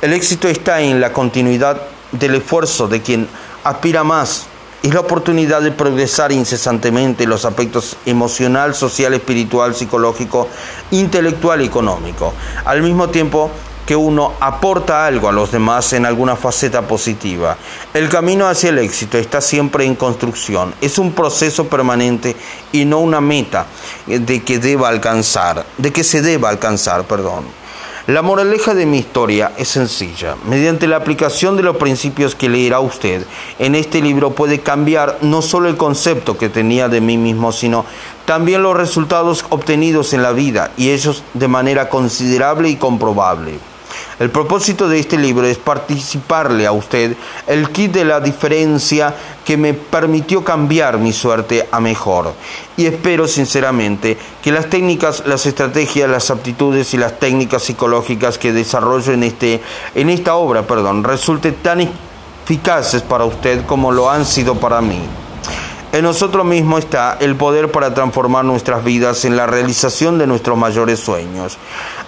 el 0.00 0.14
éxito 0.14 0.48
está 0.48 0.80
en 0.80 1.00
la 1.00 1.12
continuidad 1.12 1.82
del 2.12 2.36
esfuerzo 2.36 2.88
de 2.88 3.02
quien 3.02 3.28
aspira 3.62 4.02
más 4.02 4.46
es 4.84 4.92
la 4.92 5.00
oportunidad 5.00 5.62
de 5.62 5.72
progresar 5.72 6.30
incesantemente 6.30 7.24
en 7.24 7.30
los 7.30 7.46
aspectos 7.46 7.96
emocional, 8.04 8.74
social, 8.74 9.14
espiritual, 9.14 9.74
psicológico, 9.74 10.46
intelectual 10.90 11.62
y 11.62 11.64
económico. 11.64 12.34
Al 12.66 12.82
mismo 12.82 13.08
tiempo 13.08 13.50
que 13.86 13.96
uno 13.96 14.34
aporta 14.40 15.06
algo 15.06 15.30
a 15.30 15.32
los 15.32 15.50
demás 15.50 15.94
en 15.94 16.04
alguna 16.04 16.36
faceta 16.36 16.82
positiva. 16.82 17.56
El 17.94 18.10
camino 18.10 18.46
hacia 18.46 18.68
el 18.70 18.78
éxito 18.78 19.16
está 19.16 19.40
siempre 19.40 19.86
en 19.86 19.94
construcción. 19.94 20.74
Es 20.82 20.98
un 20.98 21.12
proceso 21.12 21.66
permanente 21.66 22.36
y 22.70 22.84
no 22.84 22.98
una 22.98 23.22
meta 23.22 23.64
de 24.06 24.42
que 24.42 24.58
deba 24.58 24.90
alcanzar, 24.90 25.64
de 25.78 25.92
que 25.92 26.04
se 26.04 26.20
deba 26.20 26.50
alcanzar, 26.50 27.04
perdón. 27.04 27.63
La 28.06 28.20
moraleja 28.20 28.74
de 28.74 28.84
mi 28.84 28.98
historia 28.98 29.52
es 29.56 29.68
sencilla. 29.68 30.36
Mediante 30.44 30.86
la 30.86 30.96
aplicación 30.96 31.56
de 31.56 31.62
los 31.62 31.78
principios 31.78 32.34
que 32.34 32.50
leerá 32.50 32.80
usted 32.80 33.24
en 33.58 33.74
este 33.74 34.02
libro 34.02 34.32
puede 34.32 34.60
cambiar 34.60 35.16
no 35.22 35.40
solo 35.40 35.70
el 35.70 35.78
concepto 35.78 36.36
que 36.36 36.50
tenía 36.50 36.90
de 36.90 37.00
mí 37.00 37.16
mismo, 37.16 37.50
sino 37.50 37.86
también 38.26 38.62
los 38.62 38.76
resultados 38.76 39.46
obtenidos 39.48 40.12
en 40.12 40.22
la 40.22 40.32
vida 40.32 40.70
y 40.76 40.90
ellos 40.90 41.22
de 41.32 41.48
manera 41.48 41.88
considerable 41.88 42.68
y 42.68 42.76
comprobable. 42.76 43.58
El 44.20 44.30
propósito 44.30 44.88
de 44.88 45.00
este 45.00 45.18
libro 45.18 45.44
es 45.44 45.58
participarle 45.58 46.66
a 46.66 46.72
usted 46.72 47.16
el 47.48 47.70
kit 47.70 47.90
de 47.90 48.04
la 48.04 48.20
diferencia 48.20 49.12
que 49.44 49.56
me 49.56 49.74
permitió 49.74 50.44
cambiar 50.44 50.98
mi 50.98 51.12
suerte 51.12 51.68
a 51.72 51.80
mejor. 51.80 52.32
Y 52.76 52.86
espero 52.86 53.26
sinceramente 53.26 54.16
que 54.40 54.52
las 54.52 54.70
técnicas, 54.70 55.24
las 55.26 55.46
estrategias, 55.46 56.08
las 56.08 56.30
aptitudes 56.30 56.94
y 56.94 56.96
las 56.96 57.18
técnicas 57.18 57.64
psicológicas 57.64 58.38
que 58.38 58.52
desarrollo 58.52 59.12
en, 59.12 59.24
este, 59.24 59.60
en 59.96 60.08
esta 60.10 60.36
obra 60.36 60.62
perdón, 60.62 61.02
resulten 61.02 61.56
tan 61.56 61.80
eficaces 62.44 63.02
para 63.02 63.24
usted 63.24 63.66
como 63.66 63.90
lo 63.90 64.10
han 64.10 64.24
sido 64.24 64.54
para 64.54 64.80
mí. 64.80 65.00
En 65.92 66.02
nosotros 66.02 66.44
mismos 66.44 66.80
está 66.80 67.16
el 67.20 67.36
poder 67.36 67.70
para 67.70 67.94
transformar 67.94 68.44
nuestras 68.44 68.82
vidas 68.84 69.24
en 69.24 69.36
la 69.36 69.46
realización 69.46 70.18
de 70.18 70.26
nuestros 70.26 70.58
mayores 70.58 70.98
sueños. 70.98 71.56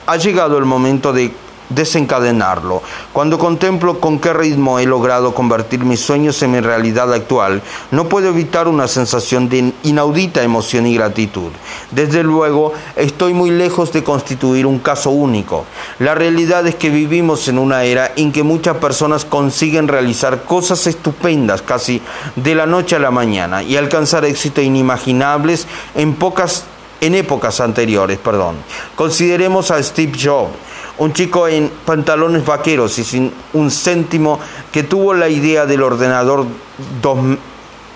Ha 0.06 0.16
llegado 0.16 0.58
el 0.58 0.64
momento 0.64 1.12
de 1.12 1.32
desencadenarlo. 1.68 2.82
Cuando 3.12 3.38
contemplo 3.38 4.00
con 4.00 4.18
qué 4.18 4.32
ritmo 4.32 4.78
he 4.78 4.86
logrado 4.86 5.34
convertir 5.34 5.84
mis 5.84 6.00
sueños 6.00 6.42
en 6.42 6.52
mi 6.52 6.60
realidad 6.60 7.12
actual, 7.12 7.62
no 7.90 8.08
puedo 8.08 8.28
evitar 8.28 8.68
una 8.68 8.88
sensación 8.88 9.48
de 9.48 9.72
inaudita 9.82 10.42
emoción 10.42 10.86
y 10.86 10.94
gratitud. 10.94 11.50
Desde 11.90 12.22
luego, 12.22 12.72
estoy 12.94 13.34
muy 13.34 13.50
lejos 13.50 13.92
de 13.92 14.04
constituir 14.04 14.66
un 14.66 14.78
caso 14.78 15.10
único. 15.10 15.64
La 15.98 16.14
realidad 16.14 16.66
es 16.66 16.74
que 16.74 16.90
vivimos 16.90 17.48
en 17.48 17.58
una 17.58 17.84
era 17.84 18.12
en 18.16 18.32
que 18.32 18.42
muchas 18.42 18.76
personas 18.76 19.24
consiguen 19.24 19.88
realizar 19.88 20.44
cosas 20.44 20.86
estupendas 20.86 21.62
casi 21.62 22.00
de 22.36 22.54
la 22.54 22.66
noche 22.66 22.96
a 22.96 23.00
la 23.00 23.10
mañana 23.10 23.62
y 23.62 23.76
alcanzar 23.76 24.24
éxitos 24.24 24.64
inimaginables 24.64 25.66
en 25.94 26.14
pocas 26.14 26.64
en 27.00 27.14
épocas 27.14 27.60
anteriores, 27.60 28.18
perdón. 28.18 28.56
Consideremos 28.94 29.70
a 29.70 29.82
Steve 29.82 30.12
Jobs, 30.18 30.52
un 30.98 31.12
chico 31.12 31.46
en 31.48 31.70
pantalones 31.84 32.44
vaqueros 32.44 32.98
y 32.98 33.04
sin 33.04 33.32
un 33.52 33.70
céntimo 33.70 34.38
que 34.72 34.82
tuvo 34.82 35.14
la 35.14 35.28
idea 35.28 35.66
del 35.66 35.82
ordenador 35.82 36.46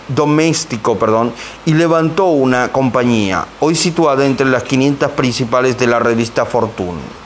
doméstico 0.08 0.98
perdón, 0.98 1.32
y 1.64 1.74
levantó 1.74 2.26
una 2.26 2.72
compañía, 2.72 3.46
hoy 3.60 3.74
situada 3.74 4.26
entre 4.26 4.46
las 4.46 4.64
500 4.64 5.10
principales 5.12 5.78
de 5.78 5.86
la 5.86 5.98
revista 5.98 6.44
Fortune 6.44 7.20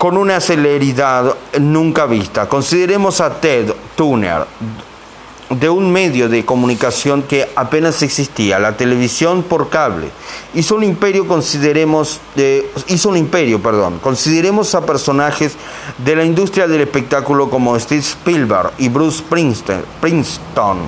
con 0.00 0.16
una 0.16 0.40
celeridad 0.40 1.34
nunca 1.60 2.06
vista. 2.06 2.48
Consideremos 2.48 3.20
a 3.20 3.38
Ted 3.38 3.70
Turner, 3.94 4.46
de 5.50 5.68
un 5.68 5.92
medio 5.92 6.28
de 6.28 6.44
comunicación 6.44 7.24
que 7.24 7.48
apenas 7.56 8.02
existía, 8.02 8.60
la 8.60 8.76
televisión 8.76 9.42
por 9.42 9.68
cable. 9.68 10.08
Hizo 10.54 10.76
un 10.76 10.84
imperio, 10.84 11.26
consideremos, 11.26 12.20
hizo 12.86 13.08
un 13.08 13.16
imperio, 13.16 13.60
perdón. 13.60 13.98
Consideremos 13.98 14.76
a 14.76 14.86
personajes 14.86 15.56
de 15.98 16.14
la 16.14 16.24
industria 16.24 16.68
del 16.68 16.82
espectáculo 16.82 17.50
como 17.50 17.78
Steve 17.80 18.00
Spielberg 18.00 18.70
y 18.78 18.88
Bruce 18.88 19.24
Princeton, 19.28 20.78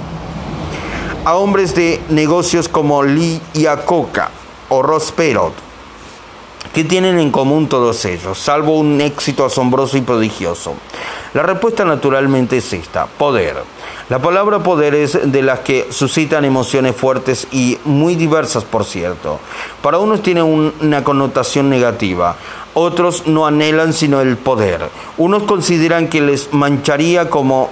a 1.24 1.34
hombres 1.34 1.74
de 1.74 2.00
negocios 2.08 2.68
como 2.68 3.02
Lee 3.02 3.40
Iacocca 3.54 4.30
o 4.68 4.80
Ross 4.80 5.10
Perot. 5.10 5.54
¿Qué 6.72 6.84
tienen 6.84 7.18
en 7.18 7.32
común 7.32 7.68
todos 7.68 8.04
ellos, 8.04 8.38
salvo 8.38 8.78
un 8.78 9.00
éxito 9.00 9.44
asombroso 9.44 9.98
y 9.98 10.02
prodigioso? 10.02 10.74
La 11.34 11.42
respuesta 11.42 11.84
naturalmente 11.84 12.58
es 12.58 12.72
esta, 12.72 13.06
poder. 13.06 13.56
La 14.08 14.18
palabra 14.20 14.58
poder 14.62 14.94
es 14.94 15.18
de 15.30 15.42
las 15.42 15.60
que 15.60 15.88
suscitan 15.90 16.44
emociones 16.44 16.96
fuertes 16.96 17.46
y 17.52 17.78
muy 17.84 18.16
diversas, 18.16 18.64
por 18.64 18.84
cierto. 18.84 19.38
Para 19.80 19.98
unos 19.98 20.22
tiene 20.22 20.42
una 20.42 21.04
connotación 21.04 21.70
negativa, 21.70 22.36
otros 22.74 23.26
no 23.26 23.46
anhelan 23.46 23.92
sino 23.92 24.20
el 24.20 24.36
poder. 24.36 24.88
Unos 25.16 25.44
consideran 25.44 26.08
que 26.08 26.20
les 26.20 26.52
mancharía 26.52 27.30
como 27.30 27.70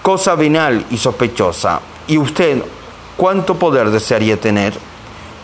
cosa 0.00 0.34
venal 0.34 0.84
y 0.90 0.96
sospechosa. 0.96 1.80
¿Y 2.08 2.18
usted 2.18 2.62
cuánto 3.16 3.56
poder 3.56 3.90
desearía 3.90 4.40
tener? 4.40 4.74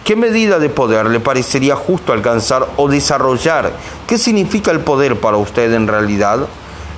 ¿Qué 0.02 0.16
medida 0.16 0.58
de 0.58 0.70
poder 0.70 1.06
le 1.06 1.20
parecería 1.20 1.76
justo 1.76 2.12
alcanzar 2.14 2.66
o 2.76 2.88
desarrollar? 2.88 3.72
¿Qué 4.06 4.16
significa 4.16 4.70
el 4.70 4.80
poder 4.80 5.20
para 5.20 5.36
usted 5.36 5.72
en 5.74 5.86
realidad? 5.86 6.48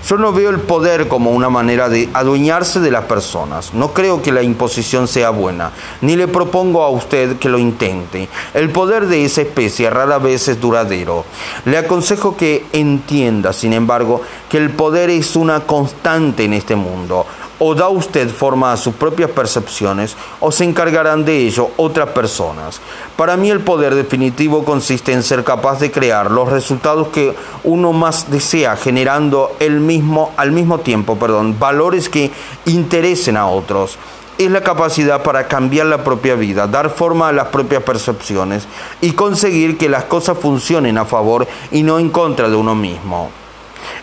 Yo 0.09 0.17
no 0.17 0.33
veo 0.33 0.51
el 0.51 0.61
poder 0.61 1.09
como 1.09 1.31
una 1.31 1.51
manera 1.51 1.89
de 1.89 2.09
adueñarse 2.15 2.81
de 2.81 2.91
las 2.91 3.05
personas. 3.05 3.75
No 3.75 3.93
creo 3.93 4.23
que 4.23 4.33
la 4.33 4.43
imposición 4.43 5.07
sea 5.07 5.31
buena, 5.31 5.73
ni 6.01 6.17
le 6.17 6.27
propongo 6.27 6.83
a 6.83 6.91
usted 6.91 7.39
que 7.39 7.49
lo 7.49 7.59
intente. 7.59 8.29
El 8.55 8.71
poder 8.71 9.07
de 9.07 9.25
esa 9.25 9.43
especie 9.43 9.91
rara 9.91 10.19
vez 10.19 10.49
es 10.49 10.61
duradero. 10.61 11.25
Le 11.65 11.79
aconsejo 11.79 12.37
que 12.37 12.65
entienda, 12.73 13.53
sin 13.53 13.73
embargo, 13.73 14.23
que 14.49 14.59
el 14.59 14.71
poder 14.71 15.11
es 15.11 15.37
una 15.37 15.61
constante 15.61 16.45
en 16.45 16.55
este 16.55 16.77
mundo 16.77 17.27
o 17.61 17.75
da 17.75 17.89
usted 17.89 18.29
forma 18.31 18.73
a 18.73 18.77
sus 18.77 18.95
propias 18.95 19.31
percepciones 19.31 20.17
o 20.41 20.51
se 20.51 20.65
encargarán 20.65 21.25
de 21.25 21.47
ello 21.47 21.71
otras 21.77 22.09
personas. 22.09 22.81
Para 23.17 23.37
mí 23.37 23.51
el 23.51 23.61
poder 23.61 23.95
definitivo 23.95 24.65
consiste 24.65 25.13
en 25.13 25.23
ser 25.23 25.45
capaz 25.45 25.79
de 25.79 25.91
crear 25.91 26.31
los 26.31 26.49
resultados 26.49 27.09
que 27.09 27.37
uno 27.63 27.93
más 27.93 28.31
desea, 28.31 28.77
generando 28.77 29.53
el 29.61 29.79
mismo, 29.79 30.33
al 30.39 30.53
mismo 30.53 30.79
tiempo 30.79 31.19
perdón, 31.19 31.59
valores 31.59 32.09
que 32.09 32.31
interesen 32.65 33.37
a 33.37 33.47
otros. 33.47 33.99
Es 34.39 34.51
la 34.51 34.63
capacidad 34.63 35.23
para 35.23 35.47
cambiar 35.47 35.85
la 35.85 36.03
propia 36.03 36.35
vida, 36.35 36.67
dar 36.67 36.89
forma 36.89 37.29
a 37.29 37.33
las 37.33 37.49
propias 37.49 37.83
percepciones 37.83 38.67
y 39.03 39.13
conseguir 39.13 39.77
que 39.77 39.91
las 39.91 40.05
cosas 40.05 40.39
funcionen 40.39 40.97
a 40.97 41.05
favor 41.05 41.47
y 41.71 41.83
no 41.83 41.99
en 41.99 42.09
contra 42.09 42.49
de 42.49 42.57
uno 42.57 42.75
mismo. 42.75 43.31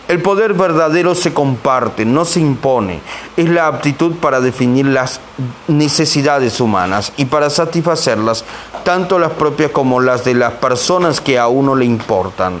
El 0.08 0.22
poder 0.22 0.54
verdadero 0.54 1.14
se 1.14 1.34
comparte, 1.34 2.04
no 2.04 2.24
se 2.24 2.40
impone. 2.40 3.00
Es 3.36 3.48
la 3.48 3.66
aptitud 3.66 4.16
para 4.16 4.40
definir 4.40 4.86
las 4.86 5.20
necesidades 5.66 6.60
humanas 6.60 7.12
y 7.16 7.26
para 7.26 7.50
satisfacerlas, 7.50 8.44
tanto 8.84 9.18
las 9.18 9.32
propias 9.32 9.70
como 9.70 10.00
las 10.00 10.24
de 10.24 10.34
las 10.34 10.54
personas 10.54 11.20
que 11.20 11.38
a 11.38 11.48
uno 11.48 11.74
le 11.74 11.84
importan. 11.84 12.60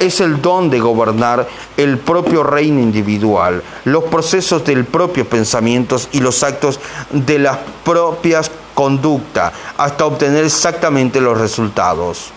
Es 0.00 0.20
el 0.20 0.42
don 0.42 0.70
de 0.70 0.80
gobernar 0.80 1.48
el 1.76 1.98
propio 1.98 2.42
reino 2.42 2.80
individual, 2.80 3.62
los 3.84 4.04
procesos 4.04 4.64
del 4.64 4.84
propio 4.84 5.24
pensamiento 5.28 5.96
y 6.12 6.20
los 6.20 6.42
actos 6.42 6.80
de 7.10 7.38
las 7.38 7.58
propias 7.84 8.50
conductas, 8.74 9.52
hasta 9.78 10.06
obtener 10.06 10.44
exactamente 10.44 11.20
los 11.20 11.38
resultados. 11.38 12.32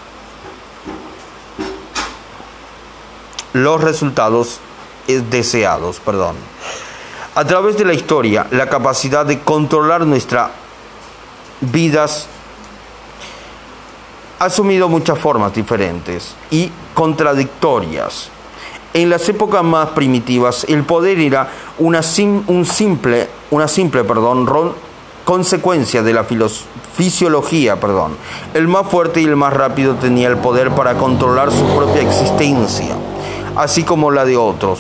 Los 3.56 3.82
resultados 3.82 4.60
deseados. 5.08 6.00
Perdón. 6.02 6.36
A 7.36 7.46
través 7.46 7.78
de 7.78 7.86
la 7.86 7.94
historia, 7.94 8.48
la 8.52 8.68
capacidad 8.68 9.26
de 9.26 9.40
controlar 9.40 10.06
nuestras 10.06 10.52
vidas 11.62 12.28
ha 14.40 14.46
asumido 14.46 14.90
muchas 14.90 15.18
formas 15.18 15.54
diferentes 15.54 16.36
y 16.52 16.70
contradictorias. 16.94 18.30
En 18.94 19.10
las 19.10 19.28
épocas 19.30 19.64
más 19.64 19.90
primitivas, 19.90 20.66
el 20.68 20.84
poder 20.84 21.20
era 21.20 21.50
una, 21.80 22.02
un 22.48 22.66
simple, 22.66 23.30
una 23.52 23.68
simple 23.70 24.04
perdón, 24.04 24.74
consecuencia 25.24 26.04
de 26.04 26.14
la 26.14 26.26
fisiología. 26.96 27.80
Perdón. 27.80 28.18
El 28.54 28.68
más 28.68 28.88
fuerte 28.88 29.22
y 29.22 29.26
el 29.26 29.38
más 29.38 29.54
rápido 29.54 29.96
tenía 29.96 30.28
el 30.28 30.38
poder 30.38 30.72
para 30.72 30.98
controlar 30.98 31.52
su 31.52 31.66
propia 31.74 32.02
existencia 32.02 32.96
así 33.56 33.84
como 33.84 34.12
la 34.12 34.26
de 34.26 34.38
otros. 34.38 34.80